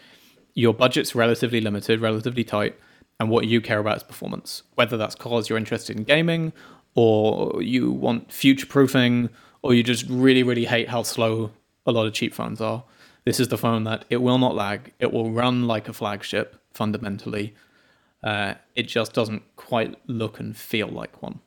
[0.56, 2.78] your budget's relatively limited, relatively tight,
[3.18, 4.64] and what you care about is performance.
[4.76, 6.52] Whether that's because you're interested in gaming,
[6.96, 9.30] or you want future proofing,
[9.62, 11.52] or you just really really hate how slow
[11.86, 12.84] a lot of cheap phones are.
[13.24, 14.92] This is the phone that it will not lag.
[15.00, 17.56] It will run like a flagship fundamentally.
[18.22, 21.40] Uh, it just doesn't quite look and feel like one.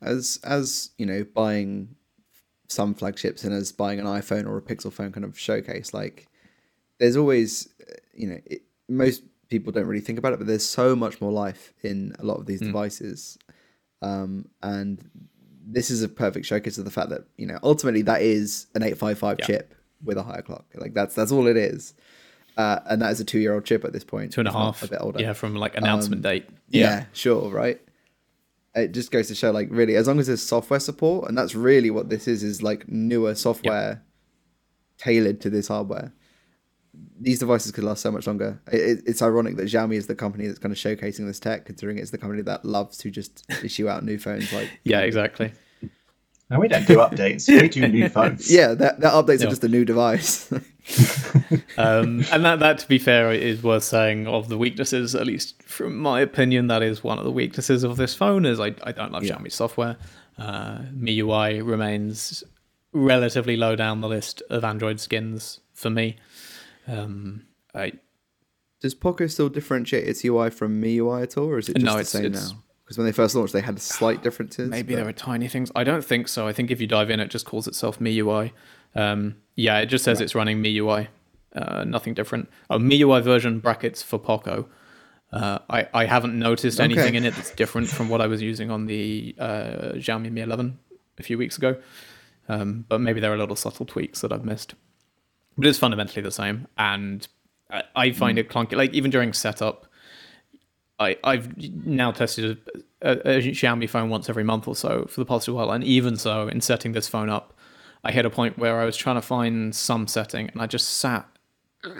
[0.00, 1.96] As as you know, buying
[2.68, 6.28] some flagships and as buying an iPhone or a Pixel phone kind of showcase, like
[6.98, 7.68] there's always,
[8.14, 11.32] you know, it, most people don't really think about it, but there's so much more
[11.32, 12.66] life in a lot of these mm.
[12.66, 13.38] devices,
[14.02, 15.10] um, and
[15.66, 18.82] this is a perfect showcase of the fact that you know ultimately that is an
[18.82, 19.46] 855 yeah.
[19.46, 20.64] chip with a higher clock.
[20.74, 21.94] Like that's that's all it is.
[22.56, 24.32] Uh, and that is a two year old chip at this point.
[24.32, 25.20] Two and a half, a bit older.
[25.20, 26.48] Yeah, from like announcement um, date.
[26.68, 26.80] Yeah.
[26.80, 27.80] yeah, sure, right.
[28.74, 31.54] It just goes to show, like, really, as long as there's software support, and that's
[31.54, 34.02] really what this is, is like newer software
[34.98, 36.12] tailored to this hardware
[37.20, 38.60] these devices could last so much longer.
[38.70, 41.98] It, it's ironic that Xiaomi is the company that's kind of showcasing this tech, considering
[41.98, 44.52] it's the company that loves to just issue out new phones.
[44.52, 45.52] Like, yeah, exactly.
[46.50, 47.46] No, we don't do updates.
[47.46, 48.50] We do new phones.
[48.50, 50.50] Yeah, that, that updates are just a new device.
[51.76, 55.14] um, and that, that, to be fair, is worth saying of the weaknesses.
[55.14, 58.46] At least from my opinion, that is one of the weaknesses of this phone.
[58.46, 59.36] Is I, I don't love yeah.
[59.36, 59.96] Xiaomi software.
[60.38, 62.42] Uh, MIUI remains
[62.92, 66.16] relatively low down the list of Android skins for me.
[66.86, 67.92] Um, I
[68.80, 71.98] does Poco still differentiate its UI from MIUI at all, or is it just no,
[71.98, 72.64] the same now?
[72.88, 74.70] Because when they first launched, they had slight differences.
[74.70, 74.96] Maybe but...
[74.96, 75.70] there were tiny things.
[75.76, 76.48] I don't think so.
[76.48, 78.50] I think if you dive in, it just calls itself MIUI.
[78.94, 80.24] Um, yeah, it just says right.
[80.24, 81.08] it's running MIUI.
[81.54, 82.48] Uh, nothing different.
[82.70, 84.68] Oh, MIUI version brackets for Poco.
[85.30, 87.16] Uh, I, I haven't noticed anything okay.
[87.18, 90.78] in it that's different from what I was using on the uh, Xiaomi Mi 11
[91.18, 91.76] a few weeks ago.
[92.48, 94.74] Um, but maybe there are little subtle tweaks that I've missed
[95.58, 96.68] but it's fundamentally the same.
[96.78, 97.26] And
[97.68, 98.42] I, I find mm.
[98.42, 98.76] it clunky.
[98.76, 99.87] Like even during setup,
[100.98, 101.56] I I've
[101.86, 102.58] now tested
[103.02, 106.16] a, a, Xiaomi phone once every month or so for the past while, and even
[106.16, 107.56] so, in setting this phone up,
[108.04, 110.88] I hit a point where I was trying to find some setting, and I just
[110.88, 111.26] sat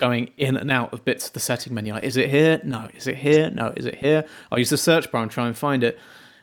[0.00, 1.92] going in and out of bits of the setting menu.
[1.92, 2.60] Like, is it here?
[2.64, 2.88] No.
[2.94, 3.50] Is it here?
[3.50, 3.72] No.
[3.76, 4.24] Is it here?
[4.50, 5.98] I'll use the search bar and try and find it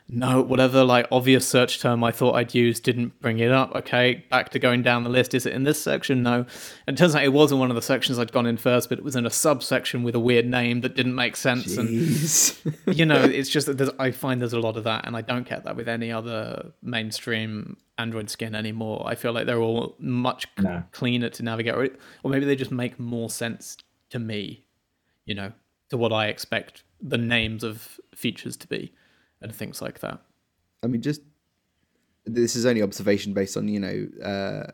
[0.08, 3.74] no, whatever like obvious search term I thought I'd use didn't bring it up.
[3.74, 5.34] Okay, back to going down the list.
[5.34, 6.22] Is it in this section?
[6.22, 6.46] No.
[6.86, 8.98] And it turns out it wasn't one of the sections I'd gone in first, but
[8.98, 11.76] it was in a subsection with a weird name that didn't make sense.
[11.76, 12.64] Jeez.
[12.86, 15.22] And you know, it's just that I find there's a lot of that, and I
[15.22, 19.02] don't get that with any other mainstream Android skin anymore.
[19.06, 20.84] I feel like they're all much no.
[20.92, 21.88] cleaner to navigate, or,
[22.22, 23.76] or maybe they just make more sense
[24.10, 24.66] to me.
[25.24, 25.52] You know,
[25.90, 28.92] to what I expect the names of features to be
[29.40, 30.20] and things like that.
[30.82, 31.22] I mean, just
[32.24, 34.70] this is only observation based on you know, uh,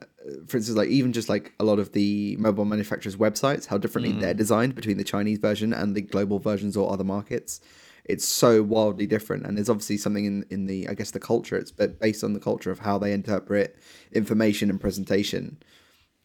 [0.46, 4.14] for instance, like even just like a lot of the mobile manufacturers' websites, how differently
[4.14, 4.20] mm.
[4.20, 7.61] they're designed between the Chinese version and the global versions or other markets.
[8.05, 11.57] It's so wildly different, and there's obviously something in in the I guess the culture.
[11.57, 13.77] It's but based on the culture of how they interpret
[14.12, 15.62] information and presentation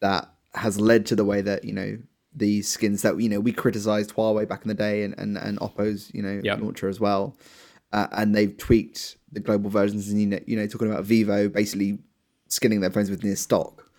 [0.00, 1.98] that has led to the way that you know
[2.34, 5.58] the skins that you know we criticized Huawei back in the day and and, and
[5.60, 6.60] Oppo's you know Yep.
[6.60, 7.36] launcher as well,
[7.92, 11.48] uh, and they've tweaked the global versions and you know you know talking about Vivo
[11.48, 11.98] basically
[12.48, 13.90] skinning their phones with near stock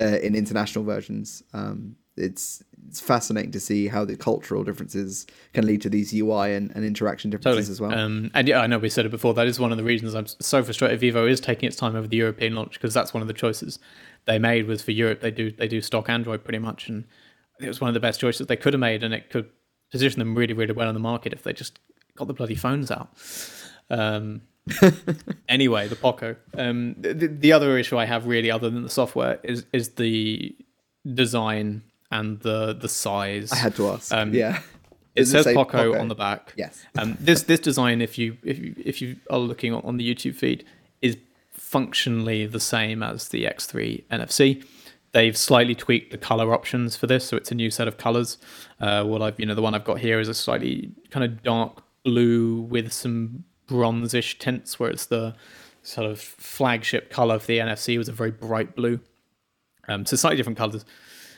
[0.00, 1.42] uh, in international versions.
[1.52, 6.54] Um, it's it's fascinating to see how the cultural differences can lead to these UI
[6.54, 7.92] and, and interaction differences as well.
[7.92, 9.34] Um, and yeah, I know we said it before.
[9.34, 10.98] That is one of the reasons I'm so frustrated.
[10.98, 13.78] Vivo is taking its time over the European launch because that's one of the choices
[14.24, 15.20] they made was for Europe.
[15.20, 17.04] They do they do stock Android pretty much, and
[17.60, 19.50] it was one of the best choices they could have made, and it could
[19.90, 21.78] position them really really well in the market if they just
[22.18, 23.08] got the bloody phones out.
[23.90, 24.42] Um,
[25.48, 26.36] anyway, the Poco.
[26.56, 30.54] Um, the, the other issue I have really, other than the software, is is the
[31.14, 33.52] design and the the size.
[33.52, 34.12] I had to ask.
[34.12, 34.60] um, yeah,
[35.14, 36.00] it Does it says say Poco, Poco?
[36.00, 36.52] on the back.
[36.56, 36.84] Yes.
[36.98, 40.34] Um, this this design, if you if you, if you are looking on the YouTube
[40.34, 40.64] feed,
[41.00, 41.16] is
[41.52, 44.64] functionally the same as the X3 NFC.
[45.12, 48.36] They've slightly tweaked the color options for this, so it's a new set of colors.
[48.80, 51.42] Uh, what I've you know the one I've got here is a slightly kind of
[51.42, 55.34] dark blue with some bronzish tints, where it's the
[55.82, 59.00] sort of flagship color of the NFC was a very bright blue.
[59.88, 60.84] Um, so slightly different colors.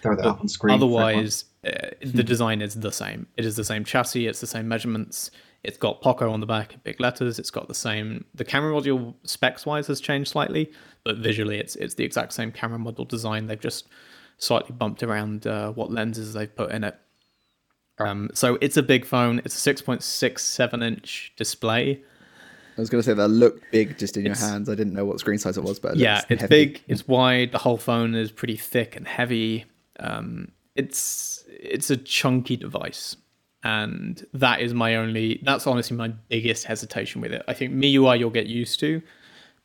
[0.03, 0.75] Throw that up on screen.
[0.75, 3.27] Otherwise, uh, the design is the same.
[3.37, 4.27] It is the same chassis.
[4.27, 5.31] It's the same measurements.
[5.63, 7.39] It's got Poco on the back big letters.
[7.39, 8.25] It's got the same.
[8.35, 10.73] The camera module specs wise has changed slightly,
[11.05, 13.47] but visually it's it's the exact same camera module design.
[13.47, 13.89] They've just
[14.39, 16.99] slightly bumped around uh, what lenses they've put in it.
[18.07, 19.41] Um, so it's a big phone.
[19.45, 22.03] It's a 6.67 inch display.
[22.77, 24.69] I was going to say that looked big just in your hands.
[24.69, 26.67] I didn't know what screen size it was, but it yeah, it's heavy.
[26.67, 27.53] big, it's wide.
[27.53, 29.67] The whole phone is pretty thick and heavy.
[29.99, 33.17] Um, it's it's a chunky device,
[33.63, 35.41] and that is my only.
[35.43, 37.43] That's honestly my biggest hesitation with it.
[37.49, 39.03] I think MIUI you'll get used to,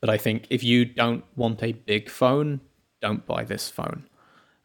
[0.02, 2.60] but I think if you don't want a big phone,
[3.02, 4.08] don't buy this phone.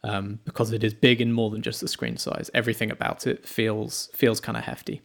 [0.03, 2.49] Um, because it is big and more than just the screen size.
[2.55, 5.01] Everything about it feels feels kind of hefty.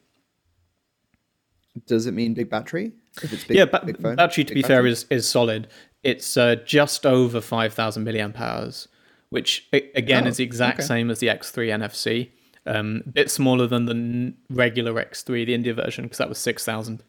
[1.86, 2.92] Does it mean big battery?
[3.22, 4.16] If it's big, yeah, ba- big phone?
[4.16, 5.68] battery to be fair is is solid.
[6.02, 8.88] It's uh, just over five thousand milliamp hours,
[9.28, 10.86] which again Oh, is the exact okay.
[10.86, 12.30] same as the X3 NFC.
[12.64, 16.38] Um, a bit smaller than the n- regular X3, the India version, because that was
[16.38, 17.02] six thousand.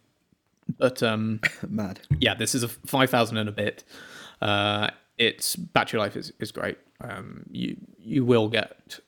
[0.78, 2.02] But um, mad.
[2.20, 3.86] yeah, this is a five thousand and a bit.
[4.42, 6.78] Uh, its battery life is, is great.
[7.02, 9.00] Um, you you will get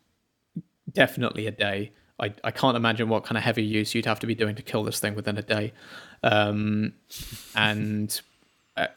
[0.92, 1.92] definitely a day.
[2.20, 4.62] I, I can't imagine what kind of heavy use you'd have to be doing to
[4.62, 5.74] kill this thing within a day.
[6.22, 6.94] Um,
[7.56, 8.20] and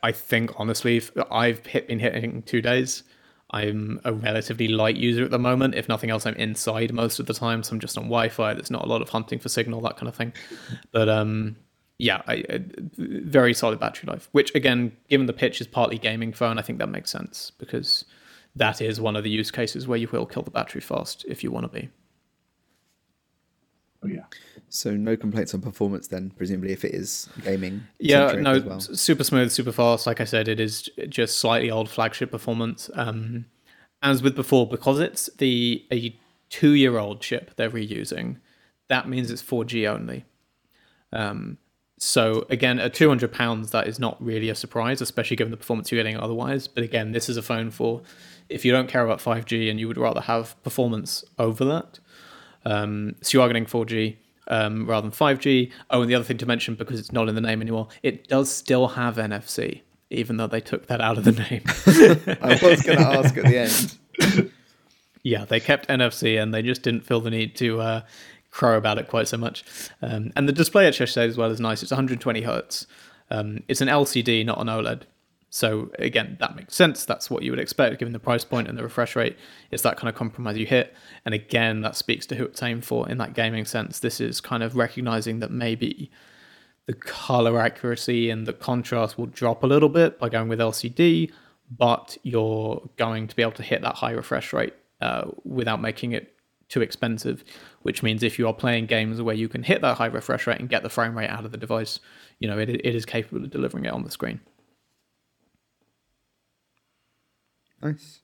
[0.02, 3.04] I- think honestly, I've hit, been hitting two days.
[3.50, 5.74] I'm a relatively light user at the moment.
[5.74, 8.54] If nothing else, I'm inside most of the time, so I'm just on Wi-Fi.
[8.54, 10.32] There's not a lot of hunting for signal, that kind of thing.
[10.90, 11.56] But um,
[11.98, 12.60] yeah, I, I,
[12.96, 14.28] very solid battery life.
[14.32, 18.06] Which again, given the pitch is partly gaming phone, I think that makes sense because
[18.56, 21.42] that is one of the use cases where you will kill the battery fast if
[21.42, 21.88] you want to be.
[24.04, 24.24] Oh, yeah.
[24.68, 27.82] So no complaints on performance then, presumably if it is gaming.
[27.98, 28.80] Yeah, no, as well.
[28.80, 30.06] super smooth, super fast.
[30.06, 32.90] Like I said, it is just slightly old flagship performance.
[32.94, 33.46] Um,
[34.02, 36.18] as with before, because it's the a
[36.50, 38.38] two-year-old chip they're reusing,
[38.88, 40.24] that means it's 4G only.
[41.12, 41.58] Um,
[41.98, 45.92] so again, at 200 pounds, that is not really a surprise, especially given the performance
[45.92, 46.66] you're getting otherwise.
[46.66, 48.02] But again, this is a phone for
[48.48, 51.98] if you don't care about 5G and you would rather have performance over that.
[52.64, 54.16] Um, so you are getting 4G
[54.48, 55.70] um, rather than 5G.
[55.90, 58.28] Oh, and the other thing to mention, because it's not in the name anymore, it
[58.28, 61.62] does still have NFC, even though they took that out of the name.
[62.42, 64.50] I was going to ask at the end.
[65.22, 68.00] yeah, they kept NFC and they just didn't feel the need to uh,
[68.50, 69.64] crow about it quite so much.
[70.00, 71.82] Um, and the display at Cheshire as well is nice.
[71.82, 72.86] It's 120 hertz.
[73.30, 75.02] Um, it's an LCD, not an OLED.
[75.54, 77.04] So again, that makes sense.
[77.04, 79.36] That's what you would expect given the price point and the refresh rate.
[79.70, 80.94] It's that kind of compromise you hit.
[81.26, 83.98] And again, that speaks to who it's aimed for in that gaming sense.
[83.98, 86.10] This is kind of recognizing that maybe
[86.86, 91.30] the color accuracy and the contrast will drop a little bit by going with LCD,
[91.70, 96.12] but you're going to be able to hit that high refresh rate uh, without making
[96.12, 96.34] it
[96.70, 97.44] too expensive.
[97.82, 100.60] Which means if you are playing games where you can hit that high refresh rate
[100.60, 102.00] and get the frame rate out of the device,
[102.38, 104.40] you know it, it is capable of delivering it on the screen.
[107.82, 108.20] Nice.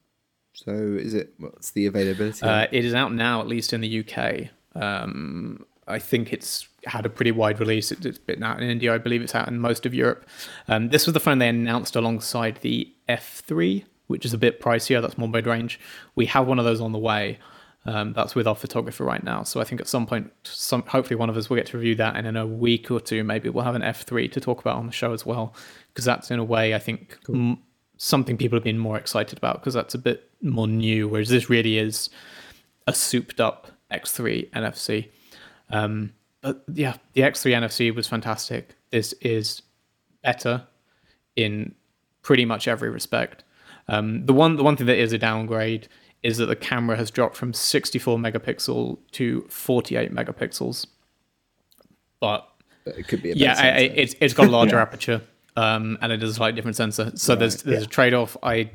[0.52, 1.34] So is it?
[1.38, 2.44] What's the availability?
[2.44, 4.48] Uh, it is out now, at least in the UK.
[4.74, 7.90] Um, I think it's had a pretty wide release.
[7.92, 8.94] It, it's been out in India.
[8.94, 10.28] I believe it's out in most of Europe.
[10.68, 15.00] Um, this was the phone they announced alongside the F3, which is a bit pricier.
[15.00, 15.80] That's more mid range.
[16.14, 17.38] We have one of those on the way.
[17.86, 19.44] Um, that's with our photographer right now.
[19.44, 21.94] So I think at some point, some hopefully one of us will get to review
[21.94, 24.76] that, and in a week or two, maybe we'll have an F3 to talk about
[24.76, 25.54] on the show as well,
[25.88, 27.62] because that's in a way I think m-
[27.99, 31.07] something people have been more excited about because that's a bit more new.
[31.09, 32.09] Whereas this really is
[32.86, 35.09] a souped up X3 NFC.
[35.70, 38.76] Um, but yeah, the X3 NFC was fantastic.
[38.90, 39.62] This is
[40.22, 40.66] better
[41.36, 41.74] in
[42.22, 43.44] pretty much every respect.
[43.88, 45.88] Um, the one the one thing that is a downgrade
[46.22, 50.86] is that the camera has dropped from 64 megapixel to 48 megapixels.
[52.20, 52.49] But
[52.84, 54.82] But it could be a yeah, I, it's it's got a larger Yeah.
[54.82, 55.22] aperture,
[55.59, 57.11] um, and it is a slightly different sensor.
[57.16, 58.36] So there's there's a trade off.
[58.42, 58.70] I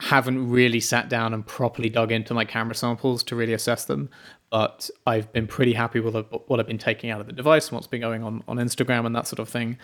[0.00, 4.08] haven't really sat down and properly dug into my camera samples to really assess them,
[4.48, 6.14] but I've been pretty happy with
[6.46, 9.06] what I've been taking out of the device and what's been going on on Instagram
[9.06, 9.76] and that sort of thing.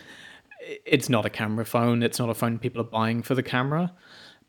[0.87, 2.05] It's not a camera phone.
[2.05, 3.93] It's not a phone people are buying for the camera,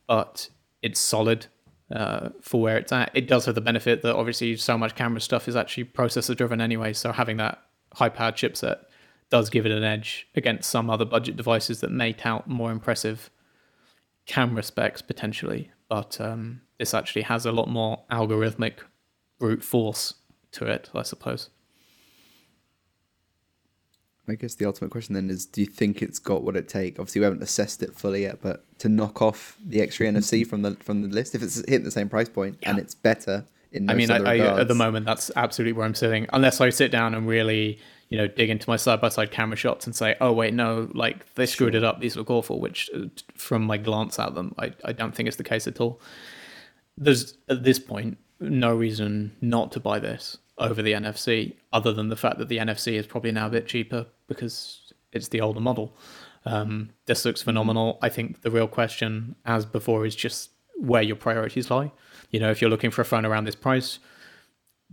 [0.06, 0.48] but
[0.84, 1.48] it's solid
[1.92, 3.10] uh, for where it's at.
[3.16, 6.62] It does have the benefit that obviously so much camera stuff is actually processor driven
[6.62, 6.94] anyway.
[6.94, 7.60] So having that
[7.94, 8.82] high powered chipset
[9.30, 13.30] does give it an edge against some other budget devices that may tout more impressive
[14.26, 15.72] camera specs potentially.
[15.90, 18.80] But um, this actually has a lot more algorithmic
[19.40, 20.16] brute force
[20.54, 21.50] to it, I suppose.
[24.28, 26.98] I guess the ultimate question then is: Do you think it's got what it takes?
[26.98, 30.64] Obviously, we haven't assessed it fully yet, but to knock off the X3 NFC from
[30.64, 33.90] the from the list, if it's hitting the same price point and it's better in
[33.90, 36.28] I mean, I, I, at the moment, that's absolutely where I'm sitting.
[36.34, 37.80] Unless I sit down and really,
[38.10, 40.90] you know, dig into my side by side camera shots and say, oh, wait, no,
[40.94, 42.00] like they screwed it up.
[42.00, 45.38] These look awful, which uh, from my glance at them, I, I don't think it's
[45.38, 46.00] the case at all.
[46.98, 52.10] There's at this point no reason not to buy this over the NFC, other than
[52.10, 55.60] the fact that the NFC is probably now a bit cheaper because it's the older
[55.60, 55.98] model.
[56.46, 57.98] Um, this looks phenomenal.
[58.02, 61.92] I think the real question, as before, is just where your priorities lie.
[62.32, 64.00] You know, if you're looking for a phone around this price,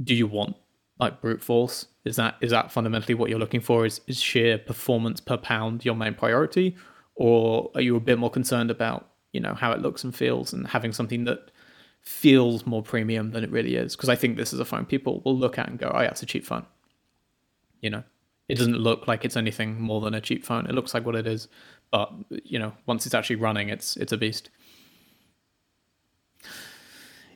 [0.02, 0.56] do you want
[0.98, 1.86] like brute force?
[2.04, 3.86] Is that is that fundamentally what you're looking for?
[3.86, 6.76] Is is sheer performance per pound your main priority,
[7.14, 10.52] or are you a bit more concerned about you know how it looks and feels
[10.52, 11.50] and having something that
[12.00, 13.94] feels more premium than it really is?
[13.94, 16.08] Because I think this is a phone people will look at and go, "Oh, yeah,
[16.08, 16.66] it's a cheap phone."
[17.80, 18.02] You know,
[18.48, 20.66] it doesn't look like it's anything more than a cheap phone.
[20.66, 21.46] It looks like what it is,
[21.92, 24.50] but you know, once it's actually running, it's it's a beast.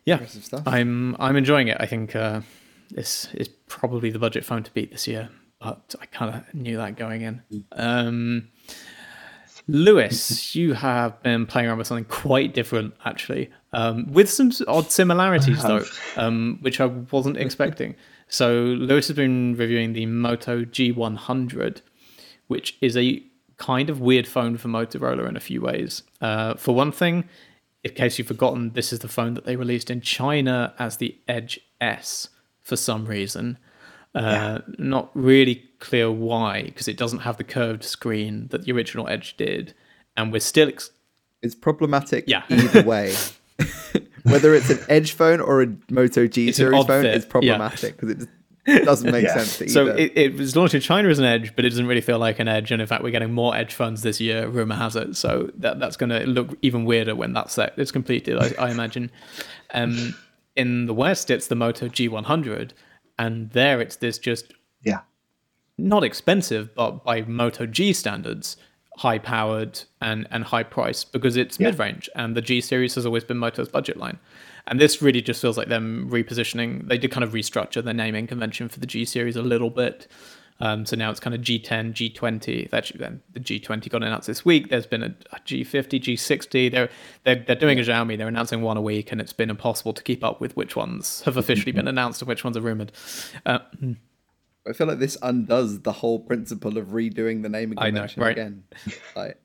[0.05, 0.63] Yeah, stuff.
[0.67, 1.77] I'm I'm enjoying it.
[1.79, 2.41] I think uh,
[2.91, 5.29] this is probably the budget phone to beat this year,
[5.61, 7.43] but I kind of knew that going in.
[7.73, 8.49] Um,
[9.69, 14.91] Lewis, you have been playing around with something quite different, actually, um, with some odd
[14.91, 15.85] similarities though,
[16.17, 17.97] um, which I wasn't expecting.
[18.29, 21.81] So Lewis has been reviewing the Moto G100,
[22.47, 23.23] which is a
[23.57, 26.03] kind of weird phone for Motorola in a few ways.
[26.21, 27.29] Uh, for one thing,
[27.83, 31.17] in case you've forgotten, this is the phone that they released in China as the
[31.29, 32.29] Edge S
[32.67, 33.59] for some reason.
[34.15, 39.07] Uh, Not really clear why, because it doesn't have the curved screen that the original
[39.09, 39.75] Edge did,
[40.17, 40.91] and we're still ex-
[41.43, 42.43] It's problematic Yeah.
[42.51, 43.15] either way.
[44.25, 47.97] Whether it's an Edge phone or a Moto G it's series phone, fit, it's problematic
[47.97, 48.29] because it
[48.67, 49.35] just doesn't make Yeah.
[49.35, 49.73] sense to either.
[49.73, 52.19] So it, it was launched in China as an Edge, but it doesn't really feel
[52.19, 52.73] like an Edge.
[52.73, 54.49] And in fact, we're getting more Edge phones this year.
[54.49, 55.15] Rumor has it.
[55.17, 58.37] So that that's going to look even weirder when that's set is completed.
[58.39, 59.11] I, I imagine.
[59.75, 60.17] Um,
[60.57, 62.71] in the West, it's the Moto G100,
[63.19, 64.53] and there it's this just
[64.83, 65.01] Yeah.
[65.79, 68.57] not expensive, but by Moto G standards,
[68.99, 71.69] high powered and, and high priced because it's Yeah.
[71.71, 72.09] mid range.
[72.15, 74.19] And the G series has always been Moto's budget line.
[74.69, 76.89] And this really just feels like them repositioning.
[76.89, 80.09] They did kind of restructure their naming convention for the G series a little bit.
[80.61, 82.73] Um, so now it's kind of G10, G20.
[82.73, 84.71] Actually, then the G20 got announced this week.
[84.71, 86.71] There's been a, a G50, G60.
[86.71, 86.89] They're
[87.25, 88.17] they're they're doing a Xiaomi.
[88.17, 91.23] They're announcing one a week, and it's been impossible to keep up with which ones
[91.23, 92.93] have officially been announced and which ones are rumored.
[93.45, 93.59] Uh,
[94.69, 98.33] I feel like this undoes the whole principle of redoing the naming I know, right?
[98.33, 98.65] again.
[99.15, 99.39] Like,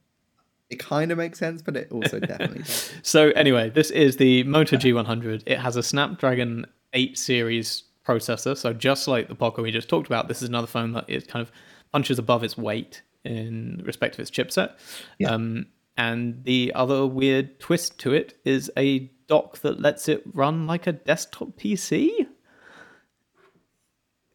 [0.70, 2.92] it kind of makes sense, but it also definitely does.
[3.04, 5.44] So anyway, this is the Moto G100.
[5.46, 7.84] It has a Snapdragon 8 series
[8.16, 8.56] processor.
[8.58, 11.24] So just like the Poco we just talked about, this is another phone that is
[11.26, 11.52] kind of
[11.92, 14.74] punches above its weight in respect of its chipset.
[15.20, 15.30] Yeah.
[15.30, 20.68] Um, and the other weird twist to it is a dock that lets it run
[20.68, 22.12] like a desktop PC.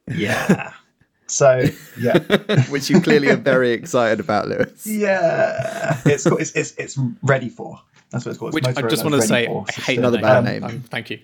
[0.08, 0.72] Yeah.
[1.28, 1.64] So
[1.98, 2.18] yeah,
[2.70, 4.86] Which you clearly are very excited about, Lewis.
[4.86, 7.80] yeah, it's it's, it's it's ready for.
[8.10, 8.54] That's what it's called.
[8.56, 9.98] It's Which I just want to say, For I hate.
[9.98, 10.62] Another bad name.
[10.62, 10.70] name.
[10.70, 11.18] Um, thank you.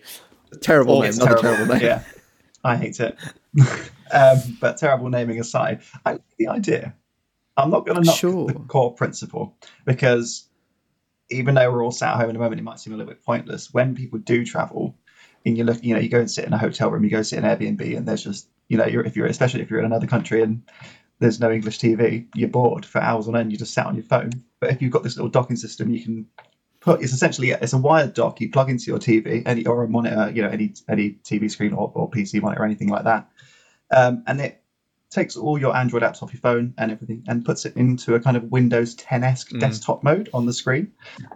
[0.60, 1.42] Terrible Oh, name, another terrible.
[1.42, 1.84] terrible name.
[1.84, 2.02] Yeah,
[2.64, 3.18] I hate it.
[4.12, 6.94] um, but terrible naming aside, I like the idea.
[7.56, 8.46] I'm not going to knock Sure.
[8.46, 10.48] the core principle because
[11.30, 13.12] even though we're all sat at home in a moment, it might seem a little
[13.12, 13.72] bit pointless.
[13.72, 14.96] When people do travel,
[15.44, 17.22] and you look, you know, you go and sit in a hotel room, you go
[17.22, 19.86] sit in Airbnb, and there's just, you know, you're if you're especially if you're in
[19.86, 20.62] another country and
[21.18, 23.52] there's no English TV, you're bored for hours on end.
[23.52, 24.30] You just sat on your phone.
[24.60, 26.26] But if you've got this little docking system, you can
[26.82, 29.88] put it's essentially it's a wired dock you plug into your TV any or a
[29.88, 33.28] monitor, you know, any any TV screen or, or PC monitor or anything like that,
[33.90, 34.58] um, and it
[35.10, 38.20] takes all your Android apps off your phone and everything and puts it into a
[38.20, 39.60] kind of Windows 10esque Mm.
[39.60, 40.90] desktop mode on the screen.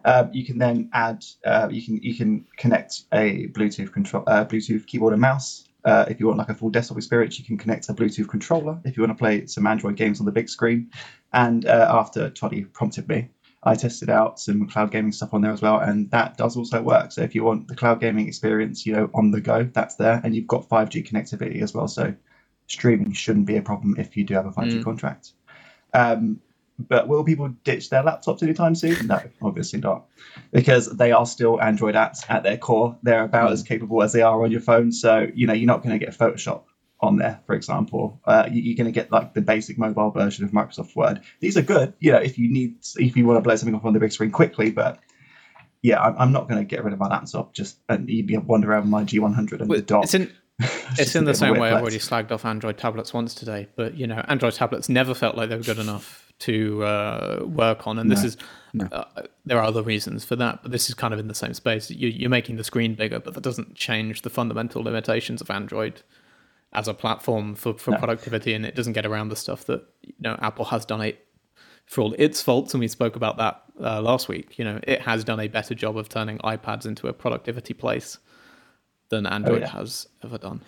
[0.05, 4.44] Um, you can then add uh, you can you can connect a Bluetooth control uh,
[4.47, 5.64] Bluetooth keyboard and mouse.
[5.84, 8.80] Uh, if you want like a full desktop experience, you can connect a Bluetooth controller.
[8.84, 10.90] If you want to play some Android games on the big screen,
[11.32, 13.28] and uh, after Toddy prompted me,
[13.62, 16.82] I tested out some cloud gaming stuff on there as well, and that does also
[16.82, 17.11] work.
[17.12, 20.20] So if you want the cloud gaming experience, you know, on the go, that's there,
[20.22, 21.88] and you've got 5G connectivity as well.
[21.88, 22.14] So
[22.68, 24.84] streaming shouldn't be a problem if you do have a 5G Mm.
[24.84, 25.32] contract.
[25.94, 26.40] Um,
[26.78, 29.07] but will people ditch their laptops anytime soon?
[29.07, 30.04] No, obviously not,
[30.52, 32.96] because they are still Android apps at their core.
[33.02, 34.92] They're about as capable as they are on your phone.
[34.92, 36.64] So you know you're not going to get Photoshop
[37.01, 38.20] on there, for example.
[38.24, 41.20] Uh, you, you're going to get like the basic mobile version of Microsoft Word.
[41.40, 43.84] These are good, you know, if you need if you want to blow something up
[43.84, 44.70] on the big screen quickly.
[44.70, 45.01] But
[45.82, 48.70] yeah, I'm, I'm not going to get rid of my laptop just and you wander
[48.70, 50.05] around my G100 and the dock.
[50.05, 50.32] It's in
[50.99, 53.34] It's in the bit of a same way I've already slagged off Android tablets once
[53.34, 57.44] today, but you know, Android tablets never felt like they were good enough to uh,
[57.44, 58.26] work on, and this No.
[58.26, 58.36] is
[58.92, 59.05] uh,
[59.44, 61.90] there are other reasons for that, but this is kind of in the same space.
[61.90, 66.03] You, you're making the screen bigger, but that doesn't change the fundamental limitations of Android
[66.77, 67.99] as a platform for, for No.
[67.99, 71.27] productivity, and it doesn't get around the stuff that you know Apple has done it
[71.87, 74.59] for all its faults, and we spoke about that uh, last week.
[74.59, 78.18] You know, it has done a better job of turning iPads into a productivity place
[79.09, 79.68] than Android yeah.
[79.70, 80.61] has ever done.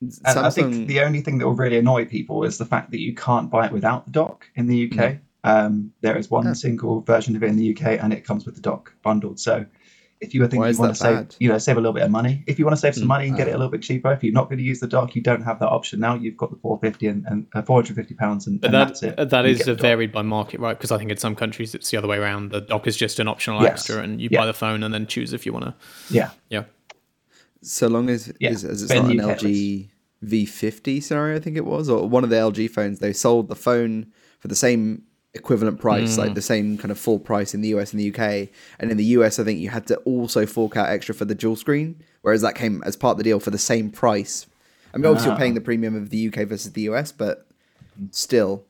[0.00, 3.00] And I think the only thing that will really annoy people is the fact that
[3.00, 4.98] you can't buy it without the dock in the UK.
[4.98, 5.20] Mm.
[5.44, 6.54] Um, there is one Yeah.
[6.54, 9.38] single version of it in the UK, and it comes with the dock bundled.
[9.38, 9.64] So,
[10.24, 11.92] if you were thinking Why you want that to save, you know, save a little
[11.92, 13.08] bit of money, if you want to save some Mm.
[13.08, 14.86] money and get it a little bit cheaper, if you're not going to use the
[14.86, 16.14] dock, you don't have that option now.
[16.14, 19.16] You've got the 450 and, and uh, 450 pounds, and, But and that that's it.
[19.30, 19.82] that You is get the dock.
[19.82, 20.76] varied by market, right?
[20.76, 22.50] Because I think in some countries it's the other way around.
[22.50, 23.72] The dock is just an optional Yes.
[23.80, 24.40] extra, and you Yeah.
[24.40, 25.74] buy the phone and then choose if you want to.
[26.10, 26.64] Yeah, Yeah,
[27.62, 29.88] so long as, Yeah, as, as it's but in not an UK LG
[30.24, 33.54] V50 scenario, I think it was, or one of the LG phones, they sold the
[33.56, 34.06] phone
[34.40, 35.02] for the same
[35.34, 36.18] equivalent price, Mm.
[36.18, 38.48] like the same kind of full price in the US and the UK.
[38.78, 41.34] And in the US, I think you had to also fork out extra for the
[41.34, 44.46] dual screen, whereas that came as part of the deal for the same price.
[44.92, 45.32] I mean, obviously, Ah.
[45.34, 47.46] you're paying the premium of the UK versus the US, but
[48.10, 48.64] still,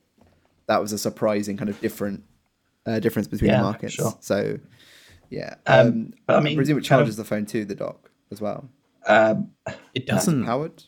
[0.67, 2.23] that was a surprising kind of different
[2.87, 3.93] uh, difference between Yeah, the markets.
[3.93, 4.15] sure.
[4.19, 4.59] So,
[5.31, 5.55] yeah.
[5.65, 7.73] Um, Um, but I I, mean, presume it kind of- charges the phone to the
[7.75, 8.69] dock as well.
[9.07, 9.51] um,
[9.95, 10.45] it doesn't.
[10.45, 10.83] Powered?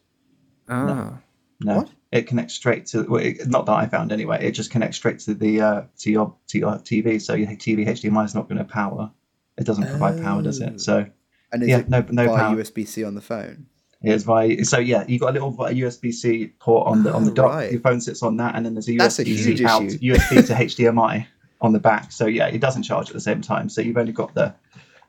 [0.70, 1.20] Ah,
[1.60, 1.90] no, What?
[2.18, 3.04] It connects straight to.
[3.04, 4.46] Well, it, not that I found anyway.
[4.46, 7.22] It just connects straight to the uh, to your to your TV.
[7.22, 9.12] So your TV HDMI is not going to power.
[9.58, 10.66] It doesn't provide power, does Oh.
[10.68, 10.82] it?
[10.82, 11.06] So
[11.52, 12.56] And Yeah, no- no power.
[12.56, 13.68] USB C on the phone?
[14.02, 17.32] Here's via so yeah, you got a little USB C port on the on the
[17.32, 17.52] Ah, dock.
[17.54, 17.72] right.
[17.72, 19.98] Your phone sits on that, and then there's a That's USB C out issue.
[20.14, 21.26] USB to HDMI
[21.62, 22.12] on the back.
[22.12, 23.70] So yeah, it doesn't charge at the same time.
[23.70, 24.54] So you've only got the,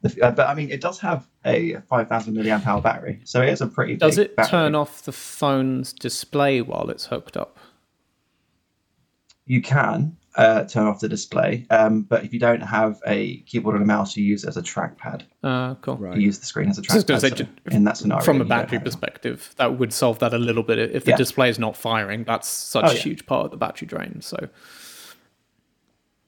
[0.03, 3.67] but I mean, it does have a 5,000 milliamp hour battery, so it is a
[3.67, 3.97] pretty.
[3.97, 4.51] does big it battery.
[4.51, 7.59] turn off the phone's display while it's hooked up?
[9.47, 13.75] You can uh, turn off the display, um, but if you don't have a keyboard
[13.77, 15.23] and a mouse, you use it as a trackpad.
[15.43, 15.97] Uh, cool.
[15.97, 16.17] Right.
[16.17, 17.09] You use the screen as a I was trackpad.
[17.09, 20.35] gonna say, so in that scenario, From a battery have- perspective, that would solve that
[20.35, 20.79] a little bit.
[20.79, 21.17] If the Yeah.
[21.17, 23.01] display is not firing, that's such Oh, a yeah.
[23.01, 24.21] huge part of the battery drain.
[24.21, 24.49] So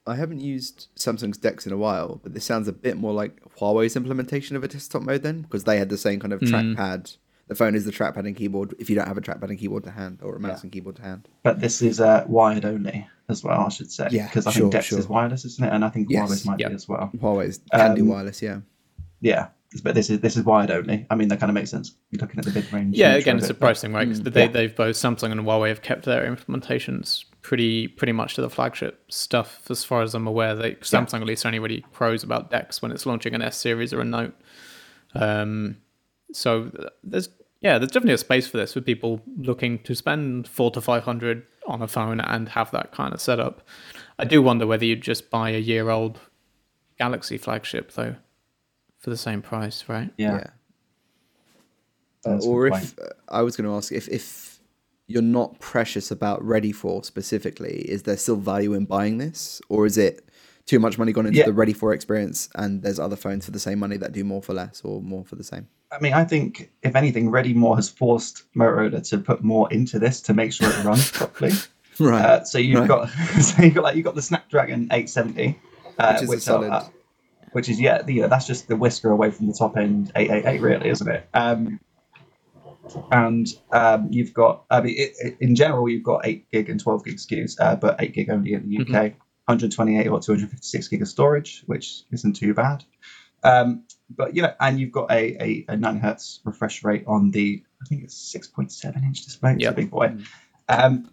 [0.07, 3.39] I haven't used Samsung's Dex in a while, but this sounds a bit more like
[3.59, 6.75] Huawei's implementation of a desktop mode then, because they had the same kind of Mm.
[6.75, 7.17] trackpad.
[7.47, 9.83] The phone is the trackpad and keyboard if you don't have a trackpad and keyboard
[9.83, 10.61] to hand, or a mouse Yeah.
[10.63, 11.27] and keyboard to hand.
[11.43, 14.07] But this is uh, wired only as well, I should say.
[14.09, 14.97] Yeah, because I sure, think Dex sure.
[14.99, 15.71] is wireless, isn't it?
[15.71, 16.29] And I think Yes.
[16.31, 16.69] Huawei's might Yeah.
[16.69, 17.11] be as well.
[17.17, 18.61] Huawei's can do Um, wireless, yeah.
[19.19, 19.47] Yeah,
[19.83, 21.05] but this is this is wired only.
[21.11, 21.93] I mean, that kind of makes sense.
[22.09, 22.97] You're looking at the big range.
[22.97, 24.07] yeah, again, it's a price thing, right?
[24.07, 24.47] 'Cause they, Yeah.
[24.51, 29.11] they've both Samsung and Huawei have kept their implementations pretty pretty much to the flagship
[29.11, 30.55] stuff, as far as I'm aware.
[30.55, 33.93] They Samsung at least only really crows about Dex when it's launching an S series
[33.93, 34.33] or a Note.
[35.15, 35.77] Um,
[36.31, 36.71] so
[37.03, 37.29] there's
[37.61, 41.03] yeah, there's definitely a space for this for people looking to spend four to five
[41.03, 43.61] hundred on a phone and have that kind of setup.
[44.17, 46.19] I do wonder whether you'd just buy a year old
[46.97, 48.15] Galaxy flagship though,
[48.99, 50.11] for the same price, right?
[50.17, 50.47] Yeah.
[52.25, 54.50] Uh, or if uh, I was going to ask if if
[55.11, 59.85] you're not precious about Ready for specifically, is there still value in buying this, or
[59.85, 60.27] is it
[60.65, 61.45] too much money gone into Yeah.
[61.47, 64.41] the Ready for experience, and there's other phones for the same money that do more
[64.41, 65.67] for less, or more for the same?
[65.91, 69.99] I mean, I think if anything, Ready for has forced Motorola to put more into
[69.99, 71.51] this to make sure it runs properly.
[71.99, 72.23] Right.
[72.23, 72.87] Uh, so you've Right.
[72.87, 73.09] got
[73.41, 75.59] so you've got like you've got the Snapdragon 870,
[75.99, 76.83] uh, Which is a are, solid- uh,
[77.51, 80.09] which is yeah, the, you know, that's just the whisker away from the top end
[80.15, 81.27] 888, really, isn't it?
[81.33, 81.81] Um,
[83.11, 86.79] and um, you've got, I mean, it, it, in general, you've got eight gig and
[86.79, 89.13] 12 gig SKUs, uh, but eight gig only in the UK.
[89.45, 92.83] 128 or 256 gig of storage, which isn't too bad.
[93.43, 97.31] Um, but you know, and you've got a, a, a 9 hertz refresh rate on
[97.31, 99.53] the, I think it's 6.7 inch display.
[99.53, 99.73] It's Yep.
[99.73, 100.15] a big boy.
[100.69, 101.09] Um,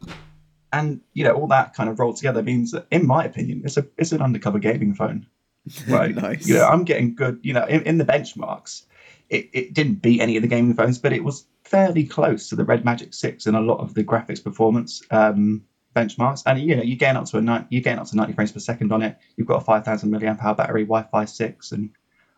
[0.72, 3.78] and you know, all that kind of rolled together means that, in my opinion, it's
[3.78, 5.26] a it's an undercover gaming phone.
[5.88, 6.14] Right.
[6.14, 6.46] Nice.
[6.46, 7.40] You know, I'm getting good.
[7.42, 8.84] You know, in, in the benchmarks,
[9.30, 12.56] it, it didn't beat any of the gaming phones, but it was fairly close to
[12.56, 15.62] the Red Magic Six in a lot of the graphics performance um,
[15.94, 16.42] benchmarks.
[16.46, 18.52] And you know, you gain up to a ni- you gain up to 90 frames
[18.52, 19.18] per second on it.
[19.36, 21.90] You've got a 5,000 milliamp hour battery, Wi-Fi six, and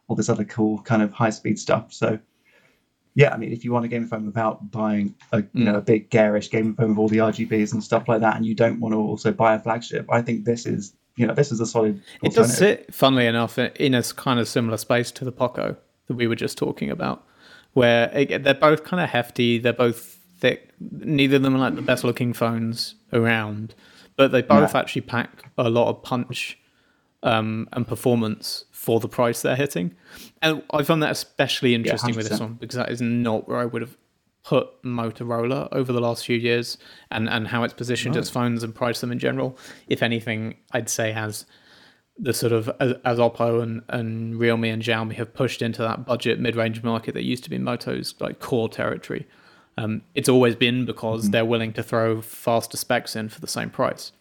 [0.09, 1.93] all this other cool kind of high speed stuff.
[1.93, 2.19] So.
[3.17, 5.81] Yeah, I mean, if you want a gaming phone without buying a you know a
[5.81, 8.79] big garish gaming phone with all the RGBs and stuff like that, and you don't
[8.79, 11.67] want to also buy a flagship, I think this is you know this is a
[11.67, 12.01] solid.
[12.23, 15.77] It does sit, funnily enough, in a kind of similar space to the Poco
[16.07, 17.27] that we were just talking about,
[17.73, 20.71] where it, they're both kind of hefty, they're both thick.
[20.81, 23.75] Neither of them are like the best looking phones around,
[24.17, 24.81] but they both No.
[24.81, 26.59] actually pack a lot of punch
[27.23, 29.95] um, and performance for the price they're hitting.
[30.43, 33.67] And I found that especially interesting with this one because that is not where I
[33.67, 33.97] would have
[34.43, 36.79] put Motorola over the last few years
[37.11, 39.57] and, and how it's positioned its phones and priced them in general.
[39.87, 41.45] If anything, I'd say has
[42.23, 46.05] the sort of as, as Oppo and, and Realme and Xiaomi have pushed into that
[46.05, 49.27] budget mid-range market that used to be Moto's like core territory.
[49.79, 53.71] Um, it's always been because they're willing to throw faster specs in for the same
[53.71, 54.13] price.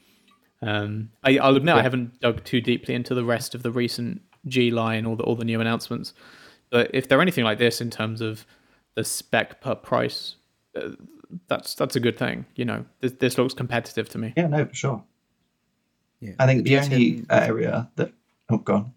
[0.62, 4.22] Um, I, I'll admit I haven't dug too deeply into the rest of the recent
[4.48, 6.14] G line or the, all the new announcements,
[6.70, 8.46] but if they're anything like this in terms of
[8.96, 10.36] the spec per price,
[10.76, 10.92] uh,
[11.48, 12.46] that's that's a good thing.
[12.56, 14.34] You know, this, this looks competitive to me.
[14.38, 15.04] Yeah, no, for sure.
[16.20, 16.34] Yeah.
[16.40, 18.14] I think the, G10 only area that
[18.50, 18.94] oh, gone.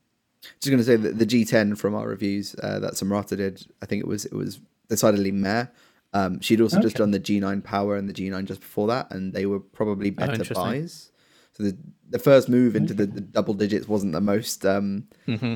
[0.61, 3.87] Just going to say that the G10 from our reviews uh, that Samrata did, I
[3.87, 5.66] think it was it was decidedly meh.
[6.14, 9.33] Um, she'd also just done the G9 Power and the G9 just before that, and
[9.33, 10.57] they were probably better interesting.
[10.57, 11.12] buys.
[11.53, 11.77] So the
[12.09, 15.05] the first move into the, the double digits wasn't the most um,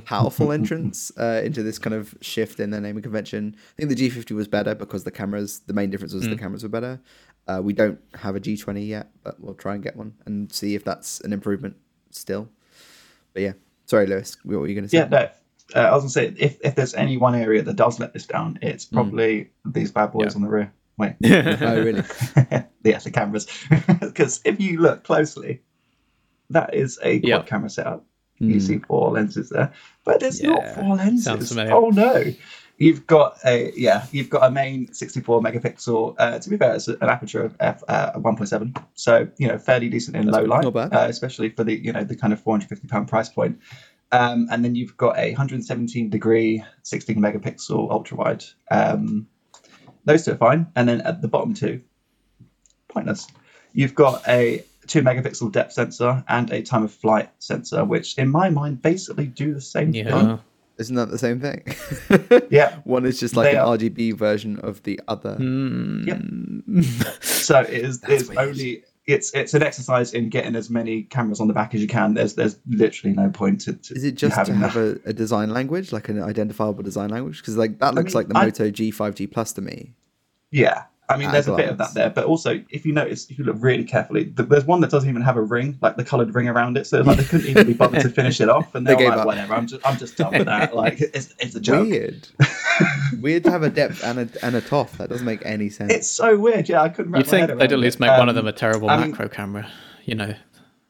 [0.07, 3.55] powerful entrance uh, into this kind of shift in their naming convention.
[3.79, 5.61] I think the G50 was better because the cameras.
[5.67, 7.01] The main difference was the cameras were better.
[7.49, 10.74] Uh, we don't have a G20 yet, but we'll try and get one and see
[10.74, 11.76] if that's an improvement
[12.11, 12.49] still.
[13.32, 13.53] But yeah,
[13.86, 14.99] sorry, Lewis, what were you going to say?
[14.99, 15.28] Yeah, no.
[15.74, 18.24] Uh, I was gonna say if, if there's any one area that does let this
[18.26, 20.36] down, it's probably these bad boys Yeah.
[20.36, 20.72] on the rear.
[20.97, 22.03] Wait, Oh, really?
[22.84, 23.49] yeah, the cameras.
[24.01, 25.62] Because if you look closely,
[26.51, 27.42] that is a quad Yeah.
[27.42, 28.05] camera setup.
[28.38, 29.72] You see four lenses there,
[30.05, 31.57] but there's not four lenses.
[31.57, 32.22] Oh no!
[32.79, 36.14] You've got a yeah, you've got a main 64 megapixel.
[36.18, 39.89] Uh, to be fair, it's an aperture of f uh, 1.7, so you know fairly
[39.89, 40.64] decent in low light.
[40.93, 43.61] Uh, especially for the you know the kind of 450 pound price point.
[44.12, 48.45] Um, and then you've got a 117 degree 16 megapixel ultra wide.
[48.70, 49.27] Um,
[50.05, 50.68] those two are fine.
[50.77, 51.83] And then at the bottom two,
[52.89, 53.27] pointless.
[53.72, 58.29] You've got a two megapixel depth sensor and a time of flight sensor, which in
[58.31, 60.41] my mind basically do the same thing.
[60.77, 60.83] Yeah.
[60.83, 62.47] Isn't that the same thing?
[62.51, 62.77] Yeah.
[62.85, 65.35] One is just like They an are- RGB version of the other.
[65.37, 66.07] Hmm.
[66.07, 66.22] Yep.
[67.22, 68.39] So it is it's weird.
[68.39, 71.87] only it's it's an exercise in getting as many cameras on the back as you
[71.89, 72.14] can.
[72.14, 75.51] There's there's literally no point to, to Is it just to have a, a design
[75.51, 77.39] language, like an identifiable design language?
[77.41, 79.93] Because like that looks mean, like the I- Moto G5G Plus to me.
[80.51, 80.85] Yeah.
[81.09, 83.38] I mean, there's a a bit of that there, but also if you notice, if
[83.38, 86.04] you look really carefully, th- there's one that doesn't even have a ring, like the
[86.04, 86.86] coloured ring around it.
[86.86, 89.09] So like they couldn't even be bothered to finish it off, and They they, gave
[89.11, 89.26] like, up.
[89.26, 90.74] whatever, I'm just I'm just done with that.
[90.74, 91.88] Like it's it's a joke.
[91.88, 92.28] Weird.
[93.20, 94.98] Weird to have a depth and a and a TOF.
[94.98, 95.92] That doesn't make any sense.
[95.92, 96.68] It's so weird.
[96.68, 97.14] Yeah, I couldn't.
[97.14, 98.00] You'd think they'd at least it.
[98.00, 99.70] make one of Um, them a terrible I mean- macro camera.
[100.04, 100.34] You know,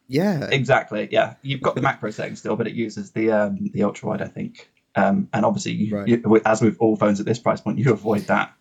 [0.08, 0.48] yeah.
[0.50, 1.08] Exactly.
[1.10, 4.22] Yeah, you've got the macro setting still, but it uses the um, the ultra wide,
[4.22, 4.70] I think.
[4.94, 6.08] Um, and obviously, you, Right.
[6.08, 8.52] you, as with all phones at this price point, you avoid that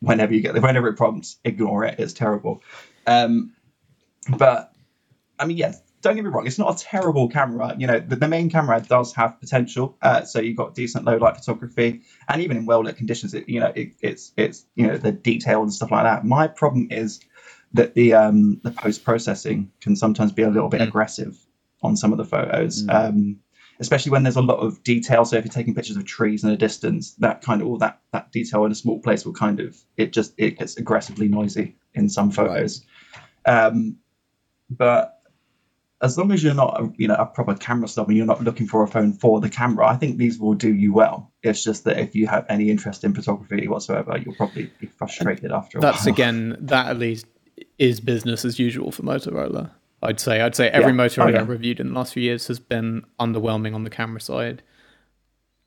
[0.00, 1.98] whenever you get the, whenever it prompts, ignore it.
[1.98, 2.62] It's terrible.
[3.06, 3.52] Um,
[4.36, 4.72] but
[5.38, 5.80] I mean, yes.
[6.02, 7.74] Don't get me wrong; it's not a terrible camera.
[7.76, 9.98] You know, the, the main camera does have potential.
[10.00, 13.50] Uh, so you've got decent low light photography, and even in well lit conditions, it,
[13.50, 16.24] you know, it, it's it's you know the detail and stuff like that.
[16.24, 17.20] My problem is
[17.74, 21.36] that the um, the post processing can sometimes be a little bit aggressive
[21.82, 23.40] on some of the photos, um,
[23.80, 25.24] especially when there's a lot of detail.
[25.24, 28.00] So if you're taking pictures of trees in a distance, that kind of all that
[28.12, 31.76] that detail in a small place will kind of it just it gets aggressively noisy
[31.94, 32.84] in some photos.
[33.46, 33.96] Um,
[34.68, 35.16] but
[36.02, 38.42] as long as you're not a, you know a proper camera snob and you're not
[38.44, 41.32] looking for a phone for the camera, I think these will do you well.
[41.42, 45.50] It's just that if you have any interest in photography whatsoever, you'll probably be frustrated
[45.52, 46.14] after a that's while.
[46.14, 47.26] again that at least
[47.78, 49.70] is business as usual for Motorola.
[50.02, 50.98] I'd say I'd say every Yeah.
[50.98, 51.40] Motorola Oh, yeah.
[51.40, 54.62] I've reviewed in the last few years has been underwhelming on the camera side,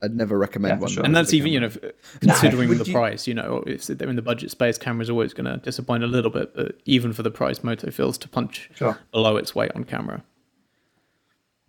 [0.02, 0.90] I'd never recommend Yeah, one.
[0.92, 1.04] sure.
[1.06, 1.70] and that's the even you know
[2.20, 3.28] considering would the you- price.
[3.28, 6.32] You know, if they're in the budget space, camera's always going to disappoint a little
[6.32, 8.98] bit, but even for the price, Moto feels to punch Sure.
[9.12, 10.24] below its weight on camera.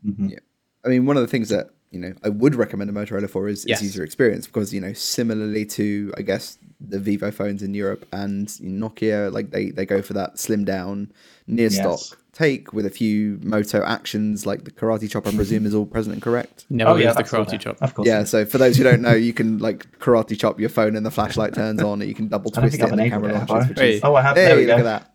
[0.05, 0.29] Mm-hmm.
[0.31, 0.39] Yeah.
[0.85, 3.49] I mean, one of the things that you know I would recommend a Motorola for
[3.49, 3.81] is, Yes.
[3.81, 8.07] is user experience because you know similarly to I guess the Vivo phones in Europe
[8.13, 11.13] and Nokia, like they they go for that slim down
[11.47, 12.17] near stock Yes.
[12.35, 15.27] Take with a few Moto actions like the Karate Chop.
[15.27, 16.67] I presume is all present and correct.
[16.69, 17.81] no Oh yeah, the karate chop.
[17.81, 18.07] Of course.
[18.07, 21.07] Yeah, so for those who don't know, you can like karate chop your phone and
[21.07, 23.51] the flashlight turns on, and you can double twist it and the camera it, launches.
[23.55, 23.69] I?
[23.69, 23.95] Which Hey.
[23.95, 24.37] is, Oh, I have.
[24.37, 24.81] hey, there we look go.
[24.81, 25.11] at that.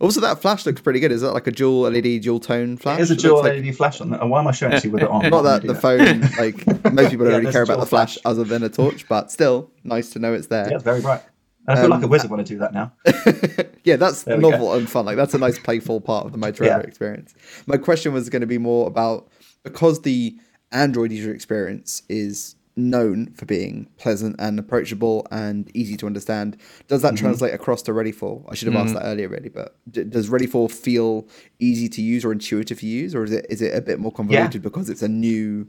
[0.00, 1.12] Also, that flash looks pretty good.
[1.12, 2.98] Is that like a dual LED, dual tone flash?
[2.98, 4.20] It is a It looks dual like- LED flash on that.
[4.20, 5.22] And why am I showing it to you with it on?
[5.30, 5.80] Not that the that?
[5.80, 8.22] phone, like most people don't Yeah, really care about the flash, flash.
[8.24, 10.68] other than a torch, but still nice to know it's there.
[10.68, 11.22] Yeah, it's very bright.
[11.68, 12.92] I feel like a Um, wizard when I do that now.
[13.84, 14.50] yeah, that's we go.
[14.50, 15.04] novel and fun.
[15.06, 16.78] Like that's a nice playful part of the Motorola Yeah.
[16.80, 17.34] experience.
[17.66, 19.28] My question was going to be more about
[19.62, 20.36] because the
[20.72, 26.56] Android user experience is known for being pleasant and approachable and easy to understand.
[26.88, 27.24] Does that Mm-hmm.
[27.26, 28.42] translate across to Ready for?
[28.48, 29.50] I should have asked that earlier, really.
[29.50, 31.28] But d- does Ready for feel
[31.60, 34.10] easy to use or intuitive to use, or is it is it a bit more
[34.10, 35.68] convoluted because it's a new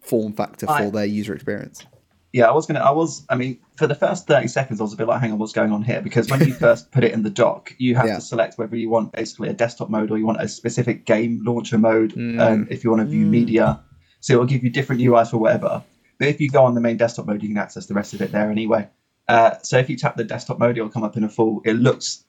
[0.00, 1.86] form factor for I- their user experience?
[2.34, 2.80] Yeah, I was gonna.
[2.80, 3.24] I was.
[3.30, 5.52] I mean, for the first thirty seconds, I was a bit like, "Hang on, what's
[5.52, 8.16] going on here?" Because when you first put it in the dock, you have Yeah.
[8.16, 11.42] to select whether you want basically a desktop mode or you want a specific game
[11.44, 12.12] launcher mode.
[12.14, 12.40] Mm.
[12.40, 13.80] Um, if you want to view media,
[14.18, 15.84] so it will give you different UIs for whatever.
[16.18, 18.20] But if you go on the main desktop mode, you can access the rest of
[18.20, 18.88] it there anyway.
[19.28, 21.62] Uh, so if you tap the desktop mode, it will come up in a full.
[21.64, 22.24] It looks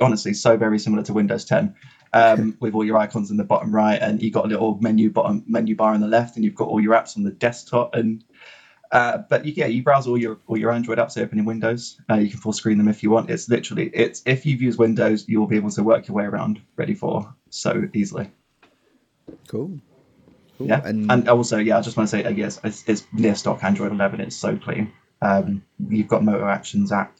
[0.00, 1.74] honestly so very similar to Windows 10.
[2.12, 5.10] Um, with all your icons in the bottom right, and you've got a little menu
[5.10, 7.96] bottom menu bar on the left, and you've got all your apps on the desktop,
[7.96, 8.22] and
[8.92, 12.00] uh, but yeah, you browse all your all your Android apps open in Windows.
[12.10, 13.30] Uh, you can full screen them if you want.
[13.30, 16.60] It's literally it's if you've used Windows, you'll be able to work your way around
[16.76, 18.30] Ready for so easily.
[19.48, 19.80] Cool.
[20.58, 20.68] Cool.
[20.68, 23.34] Yeah, And, and, also yeah, I just want to say uh, yes, it's, it's near
[23.34, 24.20] stock Android 11.
[24.20, 24.92] It's so clean.
[25.20, 27.14] Um, you've got Moto Actions app.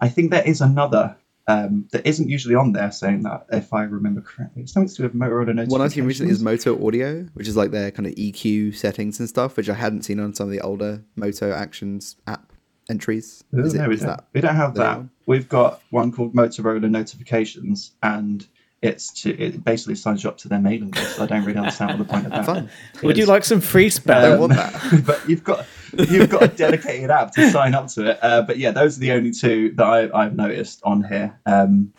[0.00, 1.16] I think there is another
[1.46, 4.62] um, that isn't usually on there saying that if I remember correctly.
[4.62, 5.72] It's something to do with Motorola notifications.
[5.72, 9.18] One I've seen recently is Moto Audio, which is like their kind of EQ settings
[9.20, 12.52] and stuff, which I hadn't seen on some of the older Moto Actions app
[12.88, 13.44] entries.
[13.52, 14.96] Is it- no, we, is don't, that- we don't have that.
[14.98, 15.10] one?
[15.26, 18.46] We've got one called Motorola Notifications, and
[18.84, 21.18] it's to it basically signs you up to their mailing list.
[21.20, 22.44] I don't really understand what the point of that.
[22.46, 22.70] Fun.
[23.02, 24.22] Would you like some free I spam?
[24.22, 25.04] don't Um, want that.
[25.06, 28.18] but you've got you've got a dedicated app to sign up to it.
[28.22, 31.40] Uh, but yeah, those are the only two that I, I've noticed on here.
[31.46, 31.92] Um,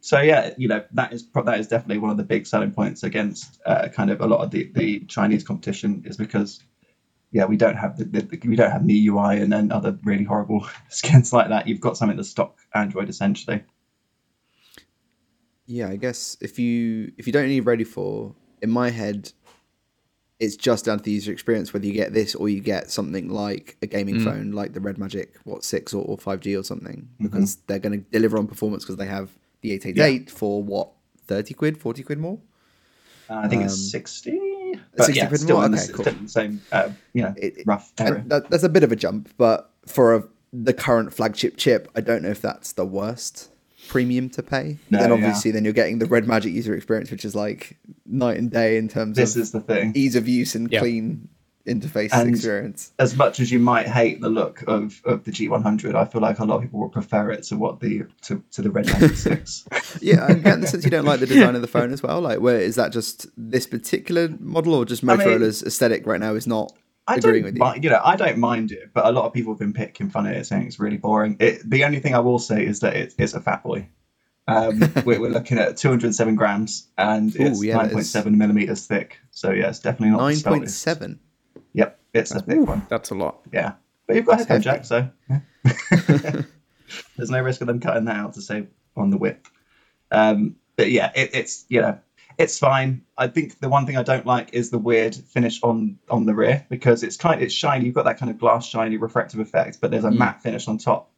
[0.00, 2.72] so yeah, you know that is pro- that is definitely one of the big selling
[2.72, 6.62] points against uh, kind of a lot of the, the Chinese competition is because
[7.30, 10.66] yeah we don't have the, the we don't have MIUI and then other really horrible
[10.88, 11.68] skins like that.
[11.68, 13.62] You've got something that's stock Android essentially.
[15.70, 19.30] Yeah, I guess if you if you don't need Ready for, in my head,
[20.40, 23.28] it's just down to the user experience whether you get this or you get something
[23.28, 24.24] like a gaming Mm.
[24.24, 27.24] phone like the Red Magic what six or, or five G or something Mm-hmm.
[27.26, 30.62] because they're going to deliver on performance because they have the eight eight eight for
[30.62, 30.88] what
[31.26, 32.38] thirty quid forty quid more.
[33.28, 34.40] Uh, I think Um, it's sixty.
[34.96, 35.64] But 60 yeah, quid more?
[35.64, 36.04] Okay, cool.
[36.04, 37.94] still in the same uh, you know It- rough.
[37.96, 42.00] That, that's a bit of a jump, but for a, the current flagship chip, I
[42.00, 43.50] don't know if that's the worst
[43.88, 44.76] premium to pay.
[44.90, 45.14] No, then yeah.
[45.14, 47.76] obviously, then you're getting the Red Magic user experience, which is like
[48.06, 49.92] night and day in terms This of is the thing.
[49.94, 50.80] ease of use and Yeah.
[50.80, 51.28] clean
[51.66, 52.92] interface And- experience.
[52.98, 56.38] as much as you might hate the look of, of the G100, I feel like
[56.38, 59.16] a lot of people would prefer it to what the to, to the Red Magic
[59.16, 59.64] Six.
[60.00, 62.20] Yeah, I get the sense you don't like the design of the phone as well.
[62.22, 66.20] Like, where is that just this particular model, or just I mean- Motorola's aesthetic right
[66.20, 66.72] now is not
[67.08, 67.58] I agreeing don't with you?
[67.60, 70.10] mind, you know, I don't mind it, but a lot of people have been picking
[70.10, 71.36] fun at it, saying it's really boring.
[71.40, 73.88] It, the only thing I will say is that it, it's a fat boy.
[74.46, 78.86] Um, we're, we're looking at 207 grams and it's Ooh, yeah, that is- 9.7 millimeters
[78.86, 79.18] thick.
[79.30, 80.78] So yeah, it's definitely not the Nine point stoutest.
[80.80, 81.20] seven.
[81.74, 82.86] Yep, it's a thick one.
[82.88, 83.40] That's a lot.
[83.52, 83.72] Yeah,
[84.06, 85.40] but you've got a headphone jack, so yeah.
[87.16, 89.50] there's no risk of them cutting that out to save on the width.
[90.10, 91.98] Um, but yeah, it, it's you know
[92.38, 93.02] it's fine.
[93.18, 96.34] I think the one thing I don't like is the weird finish on on the
[96.34, 97.86] rear because it's kind it's shiny.
[97.86, 100.78] You've got that kind of glass shiny refractive effect, but there's a matte finish on
[100.78, 101.10] top.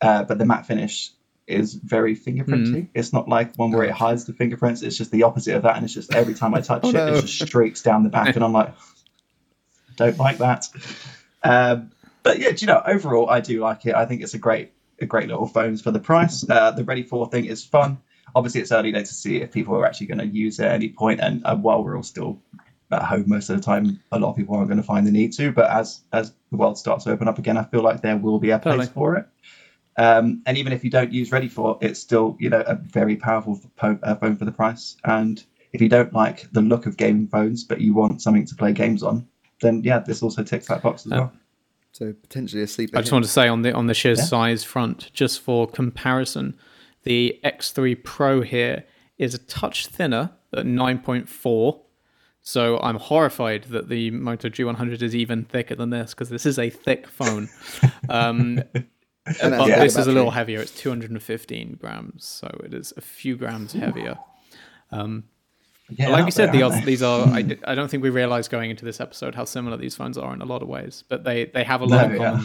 [0.00, 1.12] Uh, but the matte finish
[1.46, 2.88] is very fingerprinty.
[2.92, 4.82] It's not like one where it hides the fingerprints.
[4.82, 6.94] It's just the opposite of that, and it's just every time I touch Oh, it,
[6.94, 7.06] no.
[7.14, 8.74] it just streaks down the back, and I'm like,
[9.96, 10.66] don't like that.
[11.44, 11.92] Um,
[12.24, 13.94] but yeah, do you know, overall, I do like it.
[13.94, 16.44] I think it's a great, a great little phones for the price.
[16.48, 17.98] Uh, the Ready for thing is fun.
[18.34, 20.72] Obviously, it's early days to see if people are actually going to use it at
[20.72, 21.20] any point.
[21.20, 22.40] And uh, while we're all still
[22.90, 25.10] at home most of the time, a lot of people aren't going to find the
[25.10, 25.52] need to.
[25.52, 28.38] But as as the world starts to open up again, I feel like there will
[28.38, 28.92] be a place Totally.
[28.92, 29.26] for it.
[29.98, 33.16] Um, and even if you don't use Ready for, it's still you know a very
[33.16, 34.96] powerful uh, phone for the price.
[35.04, 38.54] And if you don't like the look of gaming phones, but you want something to
[38.54, 39.26] play games on,
[39.62, 41.32] then yeah, this also ticks that box as well.
[41.92, 42.98] So potentially a sleeper.
[42.98, 43.14] I just hit.
[43.14, 44.22] want to say on the on the sheer Yeah.
[44.22, 46.54] size front, just for comparison,
[47.06, 48.84] the X3 Pro here
[49.16, 51.80] is a touch thinner at 9.4.
[52.42, 56.58] So I'm horrified that the Moto G100 is even thicker than this because this is
[56.58, 57.48] a thick phone.
[58.08, 58.84] Um, but
[59.68, 59.80] Yeah.
[59.80, 60.60] this is a little heavier.
[60.60, 64.16] It's 215 grams, so it is a few grams heavier.
[65.90, 68.84] Yeah, like out we said, there, the, these are—I don't think we realized going into
[68.84, 71.64] this episode how similar these phones are in a lot of ways, but they they
[71.64, 72.40] have a lot No, in yeah.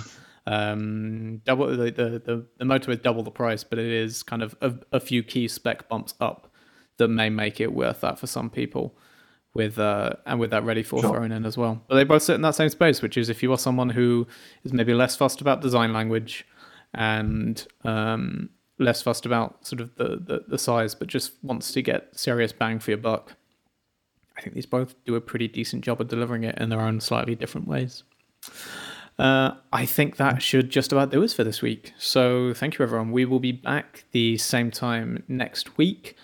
[0.48, 4.42] Um, double the, the the the Moto is double the price, but it is kind
[4.42, 6.52] of a, a few key spec bumps up
[6.98, 8.96] that may make it worth that for some people.
[9.54, 11.14] With uh, and with that ready for Sure.
[11.14, 13.44] phone in as well, but they both sit in that same space, which is if
[13.44, 14.26] you are someone who
[14.64, 16.46] is maybe less fussed about design language
[16.94, 21.82] and um, less fussed about sort of the, the the size, but just wants to
[21.82, 23.36] get serious bang for your buck.
[24.38, 27.02] I think these both do a pretty decent job of delivering it in their own
[27.02, 28.04] slightly different ways.
[29.22, 31.94] Uh, I think that should just about do us for this week.
[32.00, 33.12] So thank you, everyone.
[33.12, 36.16] We will be back the same time next week.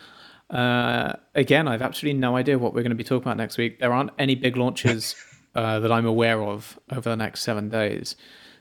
[0.50, 3.80] Uh, again, I've absolutely no idea what we're going to be talking about next week.
[3.80, 5.16] There aren't any big launches
[5.56, 8.16] uh, that I'm aware of over the next seven days.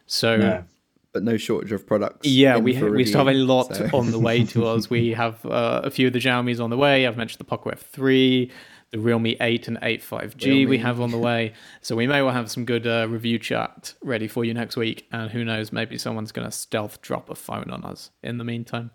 [0.06, 0.64] So No.
[1.12, 2.28] but no shortage of products.
[2.28, 4.90] yeah, in we for we still have a lot so- on the way to us.
[4.90, 7.06] We have uh, a few of the Xiaomi's on the way.
[7.06, 8.50] I've mentioned the Poco F3,
[8.90, 11.52] the Realme 8 and 8 5G we have on the way.
[11.82, 15.06] So we may well have some good uh, review chat ready for you next week.
[15.12, 18.44] And who knows, maybe someone's going to stealth drop a phone on us in the
[18.44, 18.90] meantime.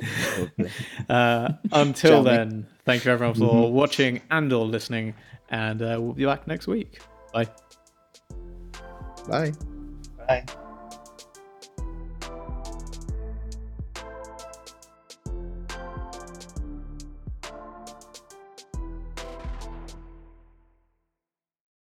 [1.08, 5.14] uh, until then, thank you everyone for watching and or listening.
[5.48, 7.00] And uh, we'll be back next week.
[7.32, 7.48] Bye.
[9.28, 9.52] Bye.
[10.26, 10.44] Bye.